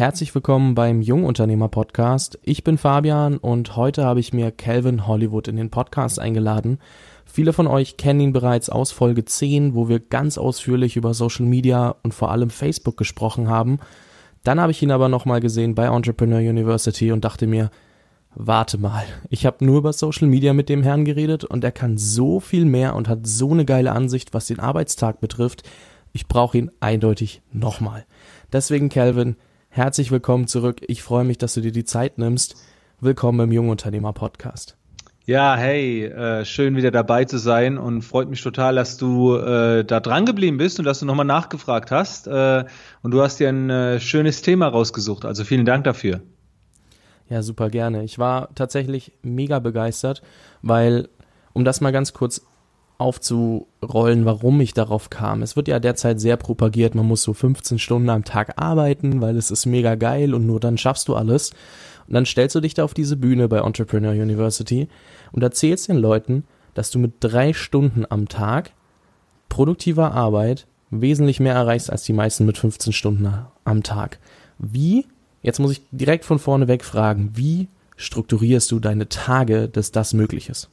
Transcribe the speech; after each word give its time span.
Herzlich 0.00 0.34
willkommen 0.34 0.74
beim 0.74 1.02
Jungunternehmer 1.02 1.68
Podcast. 1.68 2.38
Ich 2.42 2.64
bin 2.64 2.78
Fabian 2.78 3.36
und 3.36 3.76
heute 3.76 4.02
habe 4.02 4.18
ich 4.18 4.32
mir 4.32 4.50
Calvin 4.50 5.06
Hollywood 5.06 5.46
in 5.46 5.56
den 5.56 5.68
Podcast 5.68 6.18
eingeladen. 6.18 6.78
Viele 7.26 7.52
von 7.52 7.66
euch 7.66 7.98
kennen 7.98 8.20
ihn 8.20 8.32
bereits 8.32 8.70
aus 8.70 8.92
Folge 8.92 9.26
10, 9.26 9.74
wo 9.74 9.90
wir 9.90 10.00
ganz 10.00 10.38
ausführlich 10.38 10.96
über 10.96 11.12
Social 11.12 11.44
Media 11.44 11.96
und 12.02 12.14
vor 12.14 12.30
allem 12.30 12.48
Facebook 12.48 12.96
gesprochen 12.96 13.50
haben. 13.50 13.78
Dann 14.42 14.58
habe 14.58 14.72
ich 14.72 14.80
ihn 14.80 14.90
aber 14.90 15.10
nochmal 15.10 15.40
gesehen 15.40 15.74
bei 15.74 15.94
Entrepreneur 15.94 16.38
University 16.38 17.12
und 17.12 17.22
dachte 17.22 17.46
mir, 17.46 17.70
warte 18.34 18.78
mal, 18.78 19.04
ich 19.28 19.44
habe 19.44 19.62
nur 19.66 19.76
über 19.76 19.92
Social 19.92 20.28
Media 20.28 20.54
mit 20.54 20.70
dem 20.70 20.82
Herrn 20.82 21.04
geredet 21.04 21.44
und 21.44 21.62
er 21.62 21.72
kann 21.72 21.98
so 21.98 22.40
viel 22.40 22.64
mehr 22.64 22.96
und 22.96 23.06
hat 23.06 23.26
so 23.26 23.50
eine 23.50 23.66
geile 23.66 23.92
Ansicht, 23.92 24.32
was 24.32 24.46
den 24.46 24.60
Arbeitstag 24.60 25.20
betrifft. 25.20 25.62
Ich 26.14 26.26
brauche 26.26 26.56
ihn 26.56 26.70
eindeutig 26.80 27.42
nochmal. 27.52 28.06
Deswegen, 28.50 28.88
Calvin, 28.88 29.36
Herzlich 29.72 30.10
willkommen 30.10 30.48
zurück. 30.48 30.80
Ich 30.88 31.00
freue 31.00 31.22
mich, 31.22 31.38
dass 31.38 31.54
du 31.54 31.60
dir 31.60 31.70
die 31.70 31.84
Zeit 31.84 32.18
nimmst. 32.18 32.56
Willkommen 32.98 33.38
im 33.38 33.52
Jungunternehmer 33.52 34.12
Podcast. 34.12 34.76
Ja, 35.26 35.54
hey, 35.56 36.06
äh, 36.06 36.44
schön 36.44 36.74
wieder 36.74 36.90
dabei 36.90 37.24
zu 37.24 37.38
sein 37.38 37.78
und 37.78 38.02
freut 38.02 38.28
mich 38.28 38.42
total, 38.42 38.74
dass 38.74 38.96
du 38.96 39.36
äh, 39.36 39.84
da 39.84 40.00
dran 40.00 40.26
geblieben 40.26 40.56
bist 40.56 40.80
und 40.80 40.86
dass 40.86 40.98
du 40.98 41.06
nochmal 41.06 41.24
nachgefragt 41.24 41.92
hast. 41.92 42.26
Äh, 42.26 42.64
und 43.02 43.12
du 43.12 43.22
hast 43.22 43.38
dir 43.38 43.48
ein 43.48 43.70
äh, 43.70 44.00
schönes 44.00 44.42
Thema 44.42 44.66
rausgesucht. 44.66 45.24
Also 45.24 45.44
vielen 45.44 45.66
Dank 45.66 45.84
dafür. 45.84 46.20
Ja, 47.28 47.44
super 47.44 47.70
gerne. 47.70 48.02
Ich 48.02 48.18
war 48.18 48.52
tatsächlich 48.56 49.12
mega 49.22 49.60
begeistert, 49.60 50.20
weil, 50.62 51.08
um 51.52 51.64
das 51.64 51.80
mal 51.80 51.92
ganz 51.92 52.12
kurz 52.12 52.44
aufzurollen, 53.00 54.24
warum 54.24 54.60
ich 54.60 54.74
darauf 54.74 55.10
kam. 55.10 55.42
Es 55.42 55.56
wird 55.56 55.68
ja 55.68 55.78
derzeit 55.78 56.20
sehr 56.20 56.36
propagiert, 56.36 56.94
man 56.94 57.06
muss 57.06 57.22
so 57.22 57.32
15 57.32 57.78
Stunden 57.78 58.10
am 58.10 58.24
Tag 58.24 58.54
arbeiten, 58.56 59.20
weil 59.20 59.36
es 59.36 59.50
ist 59.50 59.66
mega 59.66 59.94
geil 59.94 60.34
und 60.34 60.46
nur 60.46 60.60
dann 60.60 60.78
schaffst 60.78 61.08
du 61.08 61.14
alles. 61.14 61.52
Und 62.06 62.14
dann 62.14 62.26
stellst 62.26 62.56
du 62.56 62.60
dich 62.60 62.74
da 62.74 62.84
auf 62.84 62.94
diese 62.94 63.16
Bühne 63.16 63.48
bei 63.48 63.58
Entrepreneur 63.58 64.12
University 64.12 64.88
und 65.32 65.42
erzählst 65.42 65.88
den 65.88 65.96
Leuten, 65.96 66.44
dass 66.74 66.90
du 66.90 66.98
mit 66.98 67.14
drei 67.20 67.52
Stunden 67.52 68.04
am 68.08 68.28
Tag 68.28 68.72
produktiver 69.48 70.12
Arbeit 70.12 70.66
wesentlich 70.90 71.40
mehr 71.40 71.54
erreichst 71.54 71.90
als 71.90 72.02
die 72.02 72.12
meisten 72.12 72.46
mit 72.46 72.58
15 72.58 72.92
Stunden 72.92 73.32
am 73.64 73.82
Tag. 73.82 74.18
Wie, 74.58 75.06
jetzt 75.42 75.60
muss 75.60 75.72
ich 75.72 75.82
direkt 75.92 76.24
von 76.24 76.38
vorne 76.38 76.68
weg 76.68 76.84
fragen, 76.84 77.30
wie 77.34 77.68
strukturierst 77.96 78.70
du 78.70 78.80
deine 78.80 79.08
Tage, 79.08 79.68
dass 79.68 79.92
das 79.92 80.12
möglich 80.12 80.48
ist? 80.48 80.68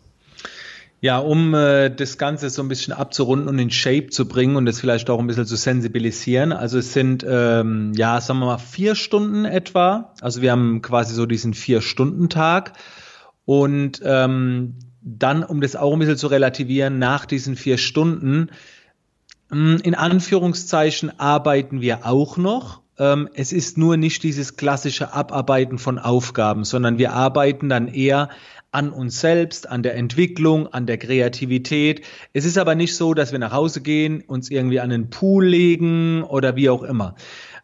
Ja, 1.00 1.20
um 1.20 1.54
äh, 1.54 1.90
das 1.90 2.18
Ganze 2.18 2.50
so 2.50 2.64
ein 2.64 2.68
bisschen 2.68 2.92
abzurunden 2.92 3.48
und 3.48 3.60
in 3.60 3.70
Shape 3.70 4.08
zu 4.08 4.28
bringen 4.28 4.56
und 4.56 4.66
das 4.66 4.80
vielleicht 4.80 5.10
auch 5.12 5.20
ein 5.20 5.28
bisschen 5.28 5.46
zu 5.46 5.56
sensibilisieren. 5.56 6.52
Also 6.52 6.80
es 6.80 6.94
sind, 6.94 7.24
ähm, 7.28 7.94
ja, 7.96 8.20
sagen 8.20 8.40
wir 8.40 8.48
mal, 8.48 8.58
vier 8.58 8.96
Stunden 8.96 9.46
etwa. 9.46 10.14
Also 10.22 10.42
wir 10.42 10.52
haben 10.52 10.82
quasi 10.82 11.14
so 11.14 11.28
diesen 11.28 11.54
Vier-Stunden-Tag. 11.54 12.74
Und 13.46 14.02
ähm, 14.04 14.76
dann, 15.02 15.44
um 15.44 15.62
das 15.62 15.76
auch 15.76 15.94
ein 15.94 16.00
bisschen 16.00 16.18
zu 16.18 16.28
relativieren, 16.28 16.98
nach 16.98 17.26
diesen 17.26 17.56
vier 17.56 17.78
Stunden, 17.78 18.50
hm, 19.50 19.78
in 19.84 19.94
Anführungszeichen 19.94 21.20
arbeiten 21.20 21.80
wir 21.80 22.08
auch 22.08 22.38
noch. 22.38 22.82
Ähm, 23.00 23.30
es 23.36 23.54
ist 23.54 23.78
nur 23.78 23.98
nicht 23.98 24.24
dieses 24.24 24.58
klassische 24.58 25.14
Abarbeiten 25.14 25.78
von 25.78 26.00
Aufgaben, 26.00 26.64
sondern 26.64 26.98
wir 26.98 27.14
arbeiten 27.14 27.70
dann 27.70 27.88
eher 27.88 28.30
an 28.72 28.92
uns 28.92 29.22
selbst, 29.22 29.70
an 29.70 29.84
der 29.84 29.96
Entwicklung, 29.96 30.68
an 30.68 30.86
der 30.86 30.98
Kreativität. 30.98 32.06
Es 32.34 32.46
ist 32.46 32.58
aber 32.58 32.76
nicht 32.76 32.96
so, 32.96 33.14
dass 33.14 33.32
wir 33.32 33.40
nach 33.40 33.52
Hause 33.54 33.82
gehen, 33.82 34.22
uns 34.22 34.52
irgendwie 34.52 34.80
an 34.80 34.90
den 34.90 35.10
Pool 35.10 35.46
legen 35.46 36.24
oder 36.24 36.56
wie 36.56 36.70
auch 36.70 36.84
immer. 36.84 37.16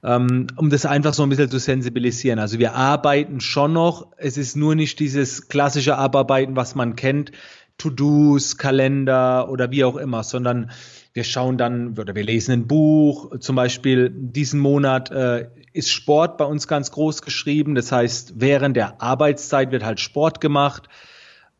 Ähm, 0.03 0.47
um 0.57 0.69
das 0.69 0.85
einfach 0.85 1.13
so 1.13 1.23
ein 1.23 1.29
bisschen 1.29 1.49
zu 1.49 1.59
sensibilisieren. 1.59 2.39
Also 2.39 2.59
wir 2.59 2.73
arbeiten 2.73 3.39
schon 3.39 3.73
noch. 3.73 4.07
Es 4.17 4.37
ist 4.37 4.55
nur 4.55 4.75
nicht 4.75 4.99
dieses 4.99 5.47
klassische 5.47 5.97
Abarbeiten, 5.97 6.55
was 6.55 6.75
man 6.75 6.95
kennt. 6.95 7.31
To-Dos, 7.77 8.57
Kalender 8.57 9.49
oder 9.49 9.71
wie 9.71 9.83
auch 9.83 9.95
immer, 9.95 10.23
sondern 10.23 10.71
wir 11.13 11.23
schauen 11.23 11.57
dann 11.57 11.97
oder 11.97 12.15
wir 12.15 12.23
lesen 12.23 12.51
ein 12.51 12.67
Buch. 12.67 13.39
Zum 13.39 13.55
Beispiel 13.55 14.09
diesen 14.09 14.59
Monat 14.59 15.11
äh, 15.11 15.47
ist 15.73 15.91
Sport 15.91 16.37
bei 16.37 16.45
uns 16.45 16.67
ganz 16.67 16.91
groß 16.91 17.21
geschrieben. 17.21 17.75
Das 17.75 17.91
heißt, 17.91 18.33
während 18.37 18.77
der 18.77 19.01
Arbeitszeit 19.01 19.71
wird 19.71 19.83
halt 19.83 19.99
Sport 19.99 20.39
gemacht. 20.39 20.87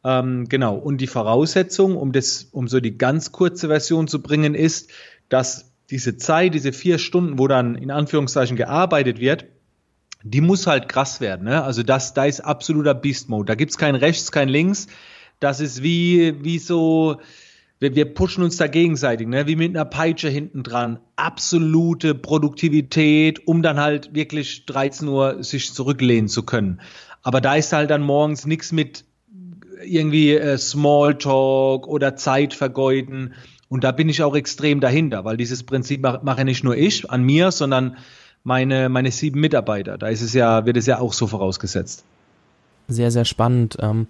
Ähm, 0.04 0.48
genau. 0.48 0.76
Und 0.76 1.00
die 1.00 1.08
Voraussetzung, 1.08 1.98
um 1.98 2.12
das, 2.12 2.48
um 2.52 2.68
so 2.68 2.80
die 2.80 2.98
ganz 2.98 3.32
kurze 3.32 3.68
Version 3.68 4.08
zu 4.08 4.22
bringen, 4.22 4.56
ist, 4.56 4.92
dass 5.30 5.74
diese 5.90 6.18
Zeit, 6.18 6.54
diese 6.54 6.74
vier 6.74 7.00
Stunden, 7.00 7.40
wo 7.40 7.48
dann 7.48 7.76
in 7.76 7.92
Anführungszeichen 7.92 8.56
gearbeitet 8.56 9.20
wird, 9.20 9.46
die 10.24 10.42
muss 10.42 10.68
halt 10.68 10.88
krass 10.88 11.20
werden. 11.20 11.46
Ne? 11.46 11.64
Also 11.64 11.84
das, 11.84 12.14
da 12.14 12.26
ist 12.26 12.40
absoluter 12.40 12.94
Beast 12.94 13.30
Mode. 13.30 13.46
Da 13.46 13.56
gibt's 13.56 13.78
kein 13.78 13.96
rechts, 13.96 14.32
kein 14.32 14.48
links. 14.48 14.88
Das 15.40 15.60
ist 15.60 15.84
wie, 15.84 16.44
wie 16.44 16.60
so, 16.60 17.20
wir, 17.84 17.96
wir 17.96 18.14
pushen 18.14 18.44
uns 18.44 18.56
da 18.56 18.68
gegenseitig, 18.68 19.28
ne? 19.28 19.46
wie 19.46 19.58
mit 19.58 19.76
einer 19.76 19.84
Peitsche 19.84 20.30
hinten 20.30 20.64
dran. 20.64 21.00
Absolute 21.18 22.16
Produktivität, 22.16 23.46
um 23.46 23.62
dann 23.62 23.78
halt 23.80 24.16
wirklich 24.16 24.66
13 24.66 25.08
Uhr 25.10 25.44
sich 25.44 25.74
zurücklehnen 25.74 26.30
zu 26.30 26.44
können. 26.44 26.80
Aber 27.24 27.42
da 27.42 27.56
ist 27.56 27.74
halt 27.74 27.90
dann 27.90 28.02
morgens 28.02 28.46
nichts 28.46 28.72
mit 28.72 29.04
irgendwie 29.84 30.32
äh, 30.32 30.58
Smalltalk 30.58 31.86
oder 31.86 32.16
Zeit 32.16 32.54
vergeuden. 32.54 33.34
Und 33.68 33.84
da 33.84 33.92
bin 33.92 34.08
ich 34.08 34.24
auch 34.24 34.36
extrem 34.36 34.80
dahinter, 34.80 35.26
weil 35.26 35.36
dieses 35.36 35.64
Prinzip 35.64 36.02
mache 36.02 36.22
mach 36.24 36.42
nicht 36.42 36.64
nur 36.64 36.78
ich 36.78 37.10
an 37.12 37.24
mir, 37.24 37.52
sondern 37.52 37.98
meine, 38.46 38.88
meine 38.88 39.12
sieben 39.12 39.42
Mitarbeiter. 39.42 39.98
Da 39.98 40.08
ist 40.08 40.22
es 40.22 40.34
ja, 40.34 40.66
wird 40.66 40.78
es 40.78 40.86
ja 40.86 41.00
auch 41.00 41.12
so 41.12 41.28
vorausgesetzt. 41.28 42.06
Sehr, 42.88 43.12
sehr 43.12 43.26
spannend. 43.26 43.78
Ähm 43.82 44.08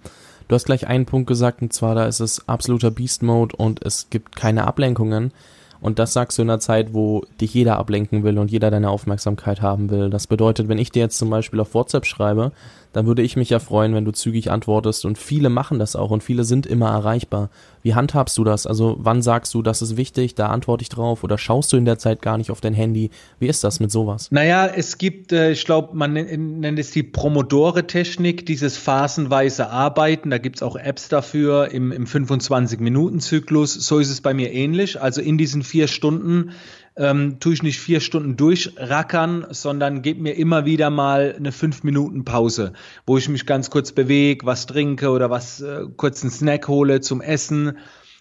Du 0.48 0.54
hast 0.54 0.64
gleich 0.64 0.86
einen 0.86 1.06
Punkt 1.06 1.26
gesagt, 1.26 1.62
und 1.62 1.72
zwar 1.72 1.94
da 1.94 2.06
ist 2.06 2.20
es 2.20 2.48
absoluter 2.48 2.90
Beast 2.90 3.22
Mode 3.22 3.56
und 3.56 3.84
es 3.84 4.10
gibt 4.10 4.36
keine 4.36 4.66
Ablenkungen. 4.66 5.32
Und 5.80 5.98
das 5.98 6.14
sagst 6.14 6.38
du 6.38 6.42
in 6.42 6.48
einer 6.48 6.60
Zeit, 6.60 6.94
wo 6.94 7.24
dich 7.40 7.52
jeder 7.52 7.78
ablenken 7.78 8.24
will 8.24 8.38
und 8.38 8.50
jeder 8.50 8.70
deine 8.70 8.88
Aufmerksamkeit 8.88 9.60
haben 9.60 9.90
will. 9.90 10.08
Das 10.08 10.26
bedeutet, 10.26 10.68
wenn 10.68 10.78
ich 10.78 10.90
dir 10.90 11.00
jetzt 11.00 11.18
zum 11.18 11.28
Beispiel 11.28 11.60
auf 11.60 11.74
WhatsApp 11.74 12.06
schreibe, 12.06 12.52
dann 12.94 13.06
würde 13.06 13.22
ich 13.22 13.34
mich 13.34 13.50
ja 13.50 13.58
freuen, 13.58 13.92
wenn 13.92 14.04
du 14.04 14.12
zügig 14.12 14.52
antwortest. 14.52 15.04
Und 15.04 15.18
viele 15.18 15.50
machen 15.50 15.80
das 15.80 15.96
auch 15.96 16.12
und 16.12 16.22
viele 16.22 16.44
sind 16.44 16.64
immer 16.64 16.90
erreichbar. 16.90 17.50
Wie 17.82 17.94
handhabst 17.94 18.38
du 18.38 18.44
das? 18.44 18.68
Also 18.68 18.96
wann 19.00 19.20
sagst 19.20 19.52
du, 19.52 19.62
das 19.62 19.82
ist 19.82 19.96
wichtig, 19.96 20.36
da 20.36 20.46
antworte 20.46 20.82
ich 20.82 20.90
drauf 20.90 21.24
oder 21.24 21.36
schaust 21.36 21.72
du 21.72 21.76
in 21.76 21.86
der 21.86 21.98
Zeit 21.98 22.22
gar 22.22 22.38
nicht 22.38 22.52
auf 22.52 22.60
dein 22.60 22.72
Handy? 22.72 23.10
Wie 23.40 23.48
ist 23.48 23.64
das 23.64 23.80
mit 23.80 23.90
sowas? 23.90 24.28
Naja, 24.30 24.66
es 24.68 24.96
gibt, 24.96 25.32
äh, 25.32 25.50
ich 25.50 25.64
glaube, 25.64 25.96
man 25.96 26.12
nennt 26.12 26.78
es 26.78 26.92
die 26.92 27.02
Promodore-Technik, 27.02 28.46
dieses 28.46 28.76
phasenweise 28.76 29.70
Arbeiten. 29.70 30.30
Da 30.30 30.38
gibt 30.38 30.56
es 30.56 30.62
auch 30.62 30.76
Apps 30.76 31.08
dafür 31.08 31.72
im, 31.72 31.90
im 31.90 32.06
25-Minuten-Zyklus. 32.06 33.74
So 33.74 33.98
ist 33.98 34.10
es 34.10 34.20
bei 34.20 34.34
mir 34.34 34.52
ähnlich. 34.52 35.02
Also 35.02 35.20
in 35.20 35.36
diesen 35.36 35.64
vier 35.64 35.88
Stunden 35.88 36.52
ähm, 36.96 37.40
tue 37.40 37.54
ich 37.54 37.62
nicht 37.62 37.80
vier 37.80 38.00
Stunden 38.00 38.36
durchrackern, 38.36 39.46
sondern 39.50 40.02
gebe 40.02 40.22
mir 40.22 40.36
immer 40.36 40.64
wieder 40.64 40.90
mal 40.90 41.34
eine 41.36 41.52
fünf 41.52 41.82
Minuten 41.82 42.24
Pause, 42.24 42.72
wo 43.06 43.18
ich 43.18 43.28
mich 43.28 43.46
ganz 43.46 43.70
kurz 43.70 43.92
bewege, 43.92 44.46
was 44.46 44.66
trinke 44.66 45.10
oder 45.10 45.30
was 45.30 45.60
äh, 45.60 45.86
kurz 45.96 46.22
einen 46.22 46.30
Snack 46.30 46.68
hole 46.68 47.00
zum 47.00 47.20
Essen. 47.20 47.78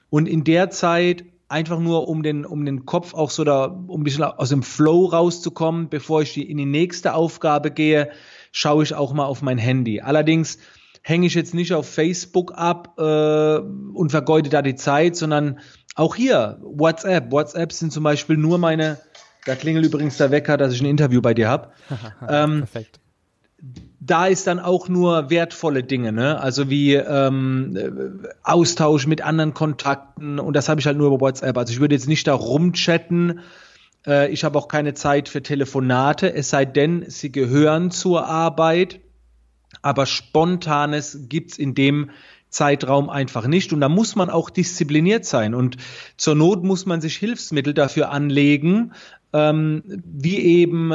Und 0.09 0.27
in 0.27 0.43
der 0.43 0.69
Zeit 0.69 1.23
einfach 1.49 1.79
nur 1.79 2.07
um 2.07 2.23
den, 2.23 2.45
um 2.45 2.65
den 2.65 2.85
Kopf 2.85 3.13
auch 3.13 3.29
so 3.29 3.43
da, 3.43 3.65
um 3.65 4.01
ein 4.01 4.03
bisschen 4.03 4.23
aus 4.23 4.49
dem 4.49 4.63
Flow 4.63 5.05
rauszukommen, 5.05 5.89
bevor 5.89 6.23
ich 6.23 6.37
in 6.37 6.57
die 6.57 6.65
nächste 6.65 7.13
Aufgabe 7.13 7.69
gehe, 7.69 8.09
schaue 8.51 8.83
ich 8.83 8.95
auch 8.95 9.13
mal 9.13 9.25
auf 9.25 9.43
mein 9.43 9.59
Handy. 9.59 10.01
Allerdings 10.01 10.57
hänge 11.03 11.27
ich 11.27 11.35
jetzt 11.35 11.53
nicht 11.53 11.73
auf 11.73 11.87
Facebook 11.87 12.53
ab 12.55 12.95
äh, 12.97 13.57
und 13.57 14.09
vergeude 14.09 14.49
da 14.49 14.61
die 14.61 14.75
Zeit, 14.75 15.15
sondern 15.15 15.59
auch 15.95 16.15
hier, 16.15 16.57
WhatsApp. 16.61 17.31
WhatsApp 17.31 17.71
sind 17.71 17.91
zum 17.91 18.03
Beispiel 18.03 18.37
nur 18.37 18.57
meine, 18.57 18.99
da 19.45 19.55
klingelt 19.55 19.85
übrigens 19.85 20.17
der 20.17 20.31
Wecker, 20.31 20.57
dass 20.57 20.73
ich 20.73 20.81
ein 20.81 20.85
Interview 20.85 21.21
bei 21.21 21.33
dir 21.33 21.49
habe. 21.49 21.71
ähm, 22.29 22.59
Perfekt. 22.59 22.99
Da 23.99 24.27
ist 24.27 24.47
dann 24.47 24.59
auch 24.59 24.89
nur 24.89 25.29
wertvolle 25.29 25.83
Dinge, 25.83 26.11
ne? 26.11 26.39
Also 26.39 26.69
wie 26.69 26.95
ähm, 26.95 28.25
Austausch 28.43 29.07
mit 29.07 29.21
anderen 29.21 29.53
Kontakten 29.53 30.39
und 30.39 30.53
das 30.53 30.67
habe 30.67 30.81
ich 30.81 30.87
halt 30.87 30.97
nur 30.97 31.07
über 31.07 31.21
WhatsApp. 31.21 31.57
Also 31.57 31.71
ich 31.71 31.79
würde 31.79 31.95
jetzt 31.95 32.09
nicht 32.09 32.27
da 32.27 32.33
rumchatten. 32.33 33.39
Äh, 34.05 34.29
ich 34.31 34.43
habe 34.43 34.57
auch 34.59 34.67
keine 34.67 34.93
Zeit 34.93 35.29
für 35.29 35.41
Telefonate, 35.41 36.33
es 36.33 36.49
sei 36.49 36.65
denn, 36.65 37.05
sie 37.07 37.31
gehören 37.31 37.91
zur 37.91 38.25
Arbeit. 38.25 38.99
Aber 39.81 40.05
Spontanes 40.05 41.25
gibt's 41.29 41.57
in 41.57 41.73
dem 41.73 42.09
Zeitraum 42.53 43.09
einfach 43.09 43.47
nicht. 43.47 43.73
Und 43.73 43.81
da 43.81 43.89
muss 43.89 44.15
man 44.15 44.29
auch 44.29 44.49
diszipliniert 44.49 45.25
sein. 45.25 45.53
Und 45.53 45.77
zur 46.17 46.35
Not 46.35 46.63
muss 46.63 46.85
man 46.85 47.01
sich 47.01 47.17
Hilfsmittel 47.17 47.73
dafür 47.73 48.11
anlegen, 48.11 48.93
ähm, 49.33 49.83
wie 50.05 50.39
eben 50.39 50.93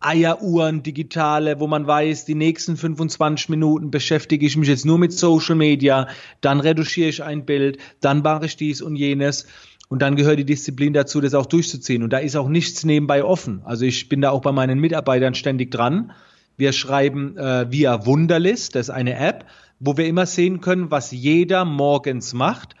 Eieruhren, 0.00 0.82
digitale, 0.82 1.58
wo 1.58 1.66
man 1.66 1.86
weiß, 1.86 2.26
die 2.26 2.34
nächsten 2.34 2.76
25 2.76 3.48
Minuten 3.48 3.90
beschäftige 3.90 4.44
ich 4.44 4.56
mich 4.56 4.68
jetzt 4.68 4.84
nur 4.84 4.98
mit 4.98 5.12
Social 5.12 5.56
Media, 5.56 6.08
dann 6.42 6.60
reduziere 6.60 7.08
ich 7.08 7.22
ein 7.22 7.46
Bild, 7.46 7.78
dann 8.00 8.22
mache 8.22 8.46
ich 8.46 8.56
dies 8.56 8.82
und 8.82 8.96
jenes. 8.96 9.46
Und 9.88 10.02
dann 10.02 10.16
gehört 10.16 10.38
die 10.38 10.44
Disziplin 10.44 10.92
dazu, 10.92 11.20
das 11.20 11.34
auch 11.34 11.46
durchzuziehen. 11.46 12.02
Und 12.02 12.12
da 12.12 12.18
ist 12.18 12.36
auch 12.36 12.48
nichts 12.48 12.84
nebenbei 12.84 13.22
offen. 13.22 13.62
Also 13.64 13.84
ich 13.84 14.08
bin 14.08 14.20
da 14.20 14.30
auch 14.30 14.40
bei 14.40 14.52
meinen 14.52 14.80
Mitarbeitern 14.80 15.34
ständig 15.34 15.70
dran. 15.70 16.12
Wir 16.56 16.72
schreiben 16.72 17.36
äh, 17.36 17.70
via 17.70 18.06
Wunderlist, 18.06 18.74
das 18.74 18.88
ist 18.88 18.94
eine 18.94 19.16
App, 19.16 19.46
wo 19.78 19.96
wir 19.96 20.06
immer 20.06 20.26
sehen 20.26 20.60
können, 20.60 20.90
was 20.90 21.10
jeder 21.10 21.64
morgens 21.64 22.32
macht. 22.32 22.74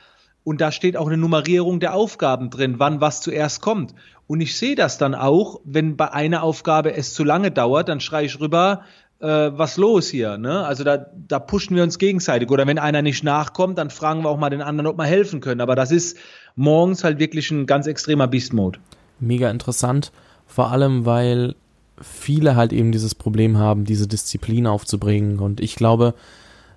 Und 0.44 0.60
da 0.60 0.70
steht 0.70 0.96
auch 0.96 1.08
eine 1.08 1.16
Nummerierung 1.16 1.80
der 1.80 1.94
Aufgaben 1.94 2.50
drin, 2.50 2.76
wann 2.78 3.00
was 3.00 3.20
zuerst 3.20 3.60
kommt. 3.60 3.94
Und 4.28 4.40
ich 4.40 4.56
sehe 4.56 4.76
das 4.76 4.96
dann 4.96 5.14
auch, 5.14 5.60
wenn 5.64 5.96
bei 5.96 6.12
einer 6.12 6.42
Aufgabe 6.42 6.94
es 6.94 7.14
zu 7.14 7.24
lange 7.24 7.50
dauert, 7.50 7.88
dann 7.88 8.00
schreie 8.00 8.26
ich 8.26 8.40
rüber, 8.40 8.82
äh, 9.20 9.26
was 9.26 9.76
los 9.76 10.08
hier. 10.08 10.38
Ne? 10.38 10.64
Also 10.64 10.84
da, 10.84 11.06
da 11.28 11.38
pushen 11.38 11.76
wir 11.76 11.82
uns 11.82 11.98
gegenseitig. 11.98 12.50
Oder 12.50 12.66
wenn 12.66 12.78
einer 12.78 13.02
nicht 13.02 13.24
nachkommt, 13.24 13.78
dann 13.78 13.90
fragen 13.90 14.22
wir 14.22 14.30
auch 14.30 14.38
mal 14.38 14.50
den 14.50 14.62
anderen, 14.62 14.86
ob 14.86 14.98
wir 14.98 15.04
helfen 15.04 15.40
können. 15.40 15.60
Aber 15.60 15.74
das 15.74 15.90
ist 15.90 16.16
morgens 16.54 17.04
halt 17.04 17.18
wirklich 17.18 17.50
ein 17.50 17.66
ganz 17.66 17.86
extremer 17.86 18.26
Beast-Mode. 18.26 18.78
Mega 19.18 19.50
interessant, 19.50 20.12
vor 20.46 20.70
allem 20.70 21.06
weil 21.06 21.54
viele 22.00 22.56
halt 22.56 22.72
eben 22.72 22.92
dieses 22.92 23.14
Problem 23.14 23.58
haben, 23.58 23.84
diese 23.84 24.06
Disziplin 24.06 24.66
aufzubringen. 24.66 25.38
Und 25.38 25.60
ich 25.60 25.76
glaube, 25.76 26.14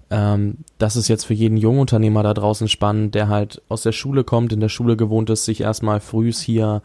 ähm, 0.09 0.59
das 0.77 0.95
ist 0.95 1.07
jetzt 1.07 1.25
für 1.25 1.33
jeden 1.33 1.57
Jungunternehmer 1.57 2.23
da 2.23 2.33
draußen 2.33 2.67
spannend, 2.67 3.15
der 3.15 3.27
halt 3.27 3.61
aus 3.69 3.83
der 3.83 3.91
Schule 3.91 4.23
kommt, 4.23 4.53
in 4.53 4.59
der 4.59 4.69
Schule 4.69 4.97
gewohnt 4.97 5.29
ist, 5.29 5.45
sich 5.45 5.61
erstmal 5.61 5.99
frühs 5.99 6.41
hier 6.41 6.81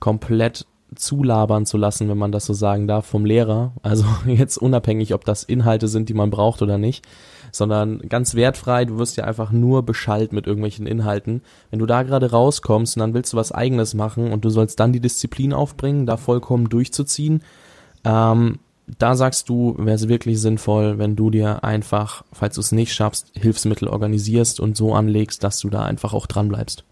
komplett 0.00 0.66
zulabern 0.94 1.66
zu 1.66 1.76
lassen, 1.76 2.08
wenn 2.08 2.18
man 2.18 2.32
das 2.32 2.46
so 2.46 2.54
sagen 2.54 2.86
darf, 2.86 3.06
vom 3.06 3.24
Lehrer. 3.24 3.72
Also 3.82 4.04
jetzt 4.26 4.58
unabhängig, 4.58 5.14
ob 5.14 5.24
das 5.24 5.42
Inhalte 5.42 5.88
sind, 5.88 6.08
die 6.08 6.14
man 6.14 6.30
braucht 6.30 6.62
oder 6.62 6.78
nicht, 6.78 7.04
sondern 7.52 8.00
ganz 8.08 8.34
wertfrei. 8.34 8.84
Du 8.84 8.98
wirst 8.98 9.16
ja 9.16 9.24
einfach 9.24 9.50
nur 9.52 9.82
beschallt 9.82 10.32
mit 10.32 10.46
irgendwelchen 10.46 10.86
Inhalten. 10.86 11.42
Wenn 11.70 11.78
du 11.78 11.86
da 11.86 12.02
gerade 12.02 12.30
rauskommst 12.30 12.96
und 12.96 13.00
dann 13.00 13.14
willst 13.14 13.32
du 13.32 13.36
was 13.36 13.52
eigenes 13.52 13.94
machen 13.94 14.32
und 14.32 14.44
du 14.44 14.50
sollst 14.50 14.80
dann 14.80 14.92
die 14.92 15.00
Disziplin 15.00 15.52
aufbringen, 15.52 16.06
da 16.06 16.16
vollkommen 16.16 16.68
durchzuziehen, 16.68 17.42
ähm, 18.08 18.58
da 18.98 19.14
sagst 19.14 19.48
du, 19.48 19.74
wäre 19.78 19.96
es 19.96 20.08
wirklich 20.08 20.40
sinnvoll, 20.40 20.98
wenn 20.98 21.14
du 21.14 21.30
dir 21.30 21.62
einfach, 21.62 22.24
falls 22.32 22.54
du 22.54 22.62
es 22.62 22.72
nicht 22.72 22.94
schaffst, 22.94 23.30
Hilfsmittel 23.34 23.86
organisierst 23.88 24.60
und 24.60 24.76
so 24.76 24.94
anlegst, 24.94 25.44
dass 25.44 25.60
du 25.60 25.68
da 25.68 25.84
einfach 25.84 26.14
auch 26.14 26.26
dran 26.26 26.48
bleibst. 26.48 26.84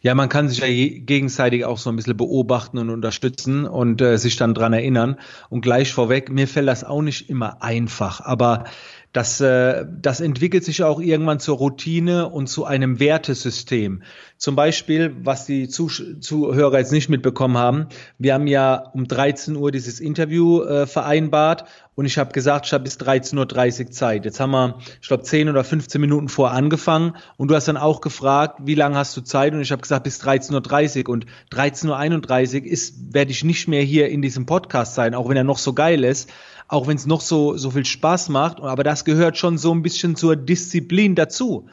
Ja, 0.00 0.14
man 0.14 0.28
kann 0.28 0.48
sich 0.48 0.58
ja 0.58 0.66
gegenseitig 0.66 1.64
auch 1.64 1.78
so 1.78 1.88
ein 1.88 1.96
bisschen 1.96 2.16
beobachten 2.16 2.78
und 2.78 2.90
unterstützen 2.90 3.66
und 3.66 4.00
äh, 4.00 4.18
sich 4.18 4.36
dann 4.36 4.52
dran 4.52 4.72
erinnern. 4.72 5.16
Und 5.48 5.62
gleich 5.62 5.92
vorweg, 5.92 6.30
mir 6.30 6.48
fällt 6.48 6.68
das 6.68 6.84
auch 6.84 7.02
nicht 7.02 7.30
immer 7.30 7.62
einfach, 7.62 8.20
aber 8.20 8.64
das, 9.12 9.40
äh, 9.40 9.84
das 10.00 10.20
entwickelt 10.20 10.64
sich 10.64 10.82
auch 10.82 11.00
irgendwann 11.00 11.38
zur 11.38 11.58
Routine 11.58 12.28
und 12.28 12.48
zu 12.48 12.64
einem 12.64 12.98
Wertesystem. 12.98 14.02
Zum 14.42 14.56
Beispiel, 14.56 15.14
was 15.22 15.46
die 15.46 15.68
Zuhörer 15.68 16.78
jetzt 16.78 16.90
nicht 16.90 17.08
mitbekommen 17.08 17.56
haben, 17.56 17.86
wir 18.18 18.34
haben 18.34 18.48
ja 18.48 18.90
um 18.92 19.06
13 19.06 19.54
Uhr 19.54 19.70
dieses 19.70 20.00
Interview 20.00 20.64
äh, 20.64 20.88
vereinbart 20.88 21.66
und 21.94 22.06
ich 22.06 22.18
habe 22.18 22.32
gesagt, 22.32 22.66
ich 22.66 22.72
habe 22.72 22.82
bis 22.82 22.98
13.30 22.98 23.84
Uhr 23.84 23.90
Zeit. 23.92 24.24
Jetzt 24.24 24.40
haben 24.40 24.50
wir, 24.50 24.78
ich 25.00 25.06
glaube, 25.06 25.22
10 25.22 25.48
oder 25.48 25.62
15 25.62 26.00
Minuten 26.00 26.28
vor 26.28 26.50
angefangen 26.50 27.14
und 27.36 27.52
du 27.52 27.54
hast 27.54 27.68
dann 27.68 27.76
auch 27.76 28.00
gefragt, 28.00 28.58
wie 28.64 28.74
lange 28.74 28.96
hast 28.96 29.16
du 29.16 29.20
Zeit? 29.20 29.52
Und 29.52 29.60
ich 29.60 29.70
habe 29.70 29.80
gesagt, 29.80 30.02
bis 30.02 30.20
13.30 30.20 31.06
Uhr 31.06 31.10
und 31.10 31.26
13.31 31.52 32.62
Uhr 32.62 32.66
ist, 32.66 33.14
werde 33.14 33.30
ich 33.30 33.44
nicht 33.44 33.68
mehr 33.68 33.82
hier 33.82 34.08
in 34.08 34.22
diesem 34.22 34.46
Podcast 34.46 34.96
sein, 34.96 35.14
auch 35.14 35.28
wenn 35.28 35.36
er 35.36 35.44
noch 35.44 35.58
so 35.58 35.72
geil 35.72 36.02
ist 36.02 36.28
auch 36.68 36.86
wenn 36.86 36.96
es 36.96 37.04
noch 37.04 37.20
so, 37.20 37.58
so 37.58 37.70
viel 37.70 37.84
Spaß 37.84 38.30
macht. 38.30 38.60
Aber 38.60 38.82
das 38.82 39.04
gehört 39.04 39.36
schon 39.36 39.58
so 39.58 39.74
ein 39.74 39.82
bisschen 39.82 40.16
zur 40.16 40.36
Disziplin 40.36 41.14
dazu. 41.14 41.68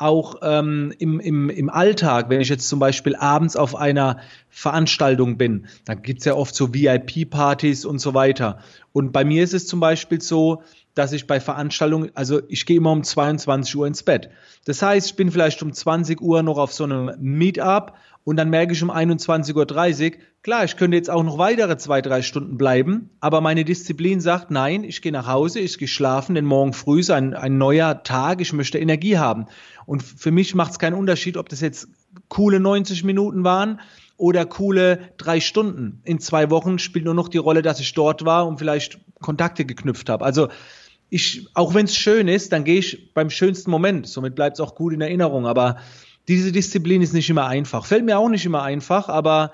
Auch 0.00 0.36
ähm, 0.42 0.94
im, 0.98 1.20
im, 1.20 1.50
im 1.50 1.68
Alltag, 1.68 2.30
wenn 2.30 2.40
ich 2.40 2.48
jetzt 2.48 2.68
zum 2.68 2.78
Beispiel 2.78 3.16
abends 3.16 3.54
auf 3.54 3.76
einer 3.76 4.18
Veranstaltung 4.48 5.36
bin, 5.36 5.66
dann 5.84 6.02
gibt's 6.02 6.24
ja 6.24 6.34
oft 6.34 6.54
so 6.54 6.72
VIP-Partys 6.72 7.84
und 7.84 7.98
so 7.98 8.14
weiter. 8.14 8.58
Und 8.92 9.12
bei 9.12 9.24
mir 9.24 9.44
ist 9.44 9.52
es 9.52 9.66
zum 9.66 9.78
Beispiel 9.78 10.20
so, 10.20 10.62
dass 10.94 11.12
ich 11.12 11.26
bei 11.26 11.40
Veranstaltungen, 11.40 12.10
also 12.14 12.40
ich 12.48 12.66
gehe 12.66 12.76
immer 12.76 12.92
um 12.92 13.04
22 13.04 13.76
Uhr 13.76 13.86
ins 13.86 14.02
Bett. 14.02 14.30
Das 14.64 14.82
heißt, 14.82 15.06
ich 15.08 15.16
bin 15.16 15.30
vielleicht 15.30 15.62
um 15.62 15.72
20 15.72 16.20
Uhr 16.20 16.42
noch 16.42 16.58
auf 16.58 16.72
so 16.72 16.84
einem 16.84 17.12
Meetup 17.18 17.94
und 18.24 18.36
dann 18.36 18.50
merke 18.50 18.72
ich 18.72 18.82
um 18.82 18.90
21.30 18.90 19.54
Uhr, 20.04 20.18
klar, 20.42 20.64
ich 20.64 20.76
könnte 20.76 20.96
jetzt 20.96 21.10
auch 21.10 21.22
noch 21.22 21.38
weitere 21.38 21.78
zwei, 21.78 22.02
drei 22.02 22.22
Stunden 22.22 22.58
bleiben, 22.58 23.10
aber 23.20 23.40
meine 23.40 23.64
Disziplin 23.64 24.20
sagt, 24.20 24.50
nein, 24.50 24.84
ich 24.84 25.00
gehe 25.00 25.12
nach 25.12 25.26
Hause, 25.26 25.60
ich 25.60 25.78
gehe 25.78 25.88
schlafen, 25.88 26.34
denn 26.34 26.44
morgen 26.44 26.72
früh 26.72 27.00
ist 27.00 27.10
ein, 27.10 27.34
ein 27.34 27.56
neuer 27.56 28.02
Tag, 28.02 28.40
ich 28.40 28.52
möchte 28.52 28.78
Energie 28.78 29.18
haben. 29.18 29.46
Und 29.86 30.02
für 30.02 30.32
mich 30.32 30.54
macht 30.54 30.72
es 30.72 30.78
keinen 30.78 30.94
Unterschied, 30.94 31.36
ob 31.36 31.48
das 31.48 31.60
jetzt 31.60 31.88
coole 32.28 32.60
90 32.60 33.04
Minuten 33.04 33.44
waren 33.44 33.80
oder 34.16 34.44
coole 34.44 34.98
drei 35.16 35.40
Stunden. 35.40 36.02
In 36.04 36.20
zwei 36.20 36.50
Wochen 36.50 36.78
spielt 36.78 37.06
nur 37.06 37.14
noch 37.14 37.28
die 37.28 37.38
Rolle, 37.38 37.62
dass 37.62 37.80
ich 37.80 37.94
dort 37.94 38.24
war 38.26 38.46
und 38.46 38.58
vielleicht 38.58 39.00
Kontakte 39.20 39.64
geknüpft 39.64 40.10
habe. 40.10 40.24
Also 40.24 40.48
ich, 41.10 41.46
auch 41.54 41.74
wenn 41.74 41.86
es 41.86 41.96
schön 41.96 42.28
ist, 42.28 42.52
dann 42.52 42.64
gehe 42.64 42.78
ich 42.78 43.12
beim 43.12 43.30
schönsten 43.30 43.70
Moment. 43.70 44.06
Somit 44.06 44.34
bleibt 44.34 44.56
es 44.56 44.60
auch 44.60 44.74
gut 44.74 44.92
in 44.92 45.00
Erinnerung. 45.00 45.46
Aber 45.46 45.76
diese 46.28 46.52
Disziplin 46.52 47.02
ist 47.02 47.12
nicht 47.12 47.28
immer 47.28 47.46
einfach. 47.46 47.84
Fällt 47.84 48.04
mir 48.04 48.18
auch 48.18 48.28
nicht 48.28 48.46
immer 48.46 48.62
einfach, 48.62 49.08
aber 49.08 49.52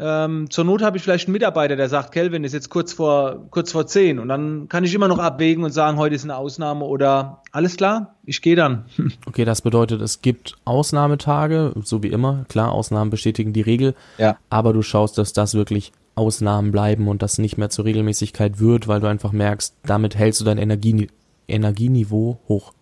ähm, 0.00 0.48
zur 0.48 0.64
Not 0.64 0.82
habe 0.82 0.96
ich 0.96 1.02
vielleicht 1.02 1.26
einen 1.26 1.32
Mitarbeiter, 1.32 1.74
der 1.74 1.88
sagt, 1.88 2.12
Kelvin 2.12 2.44
ist 2.44 2.52
jetzt 2.52 2.70
kurz 2.70 2.92
vor, 2.92 3.46
kurz 3.50 3.72
vor 3.72 3.86
zehn 3.86 4.20
und 4.20 4.28
dann 4.28 4.68
kann 4.68 4.84
ich 4.84 4.94
immer 4.94 5.08
noch 5.08 5.18
abwägen 5.18 5.64
und 5.64 5.72
sagen, 5.72 5.98
heute 5.98 6.14
ist 6.14 6.22
eine 6.22 6.36
Ausnahme 6.36 6.84
oder 6.84 7.42
alles 7.50 7.76
klar, 7.76 8.14
ich 8.24 8.40
gehe 8.40 8.54
dann. 8.54 8.84
Okay, 9.26 9.44
das 9.44 9.60
bedeutet, 9.62 10.00
es 10.00 10.22
gibt 10.22 10.56
Ausnahmetage, 10.64 11.72
so 11.82 12.02
wie 12.02 12.08
immer, 12.08 12.44
klar, 12.48 12.70
Ausnahmen 12.72 13.10
bestätigen 13.10 13.52
die 13.52 13.60
Regel, 13.60 13.94
ja. 14.18 14.38
aber 14.50 14.72
du 14.72 14.82
schaust, 14.82 15.18
dass 15.18 15.32
das 15.32 15.54
wirklich 15.54 15.92
Ausnahmen 16.18 16.72
bleiben 16.72 17.08
und 17.08 17.22
das 17.22 17.38
nicht 17.38 17.56
mehr 17.56 17.70
zur 17.70 17.86
Regelmäßigkeit 17.86 18.58
wird, 18.60 18.88
weil 18.88 19.00
du 19.00 19.06
einfach 19.06 19.32
merkst, 19.32 19.74
damit 19.84 20.16
hältst 20.16 20.40
du 20.40 20.44
dein 20.44 20.58
Energie, 20.58 21.08
Energieniveau 21.46 22.40
hoch. 22.48 22.74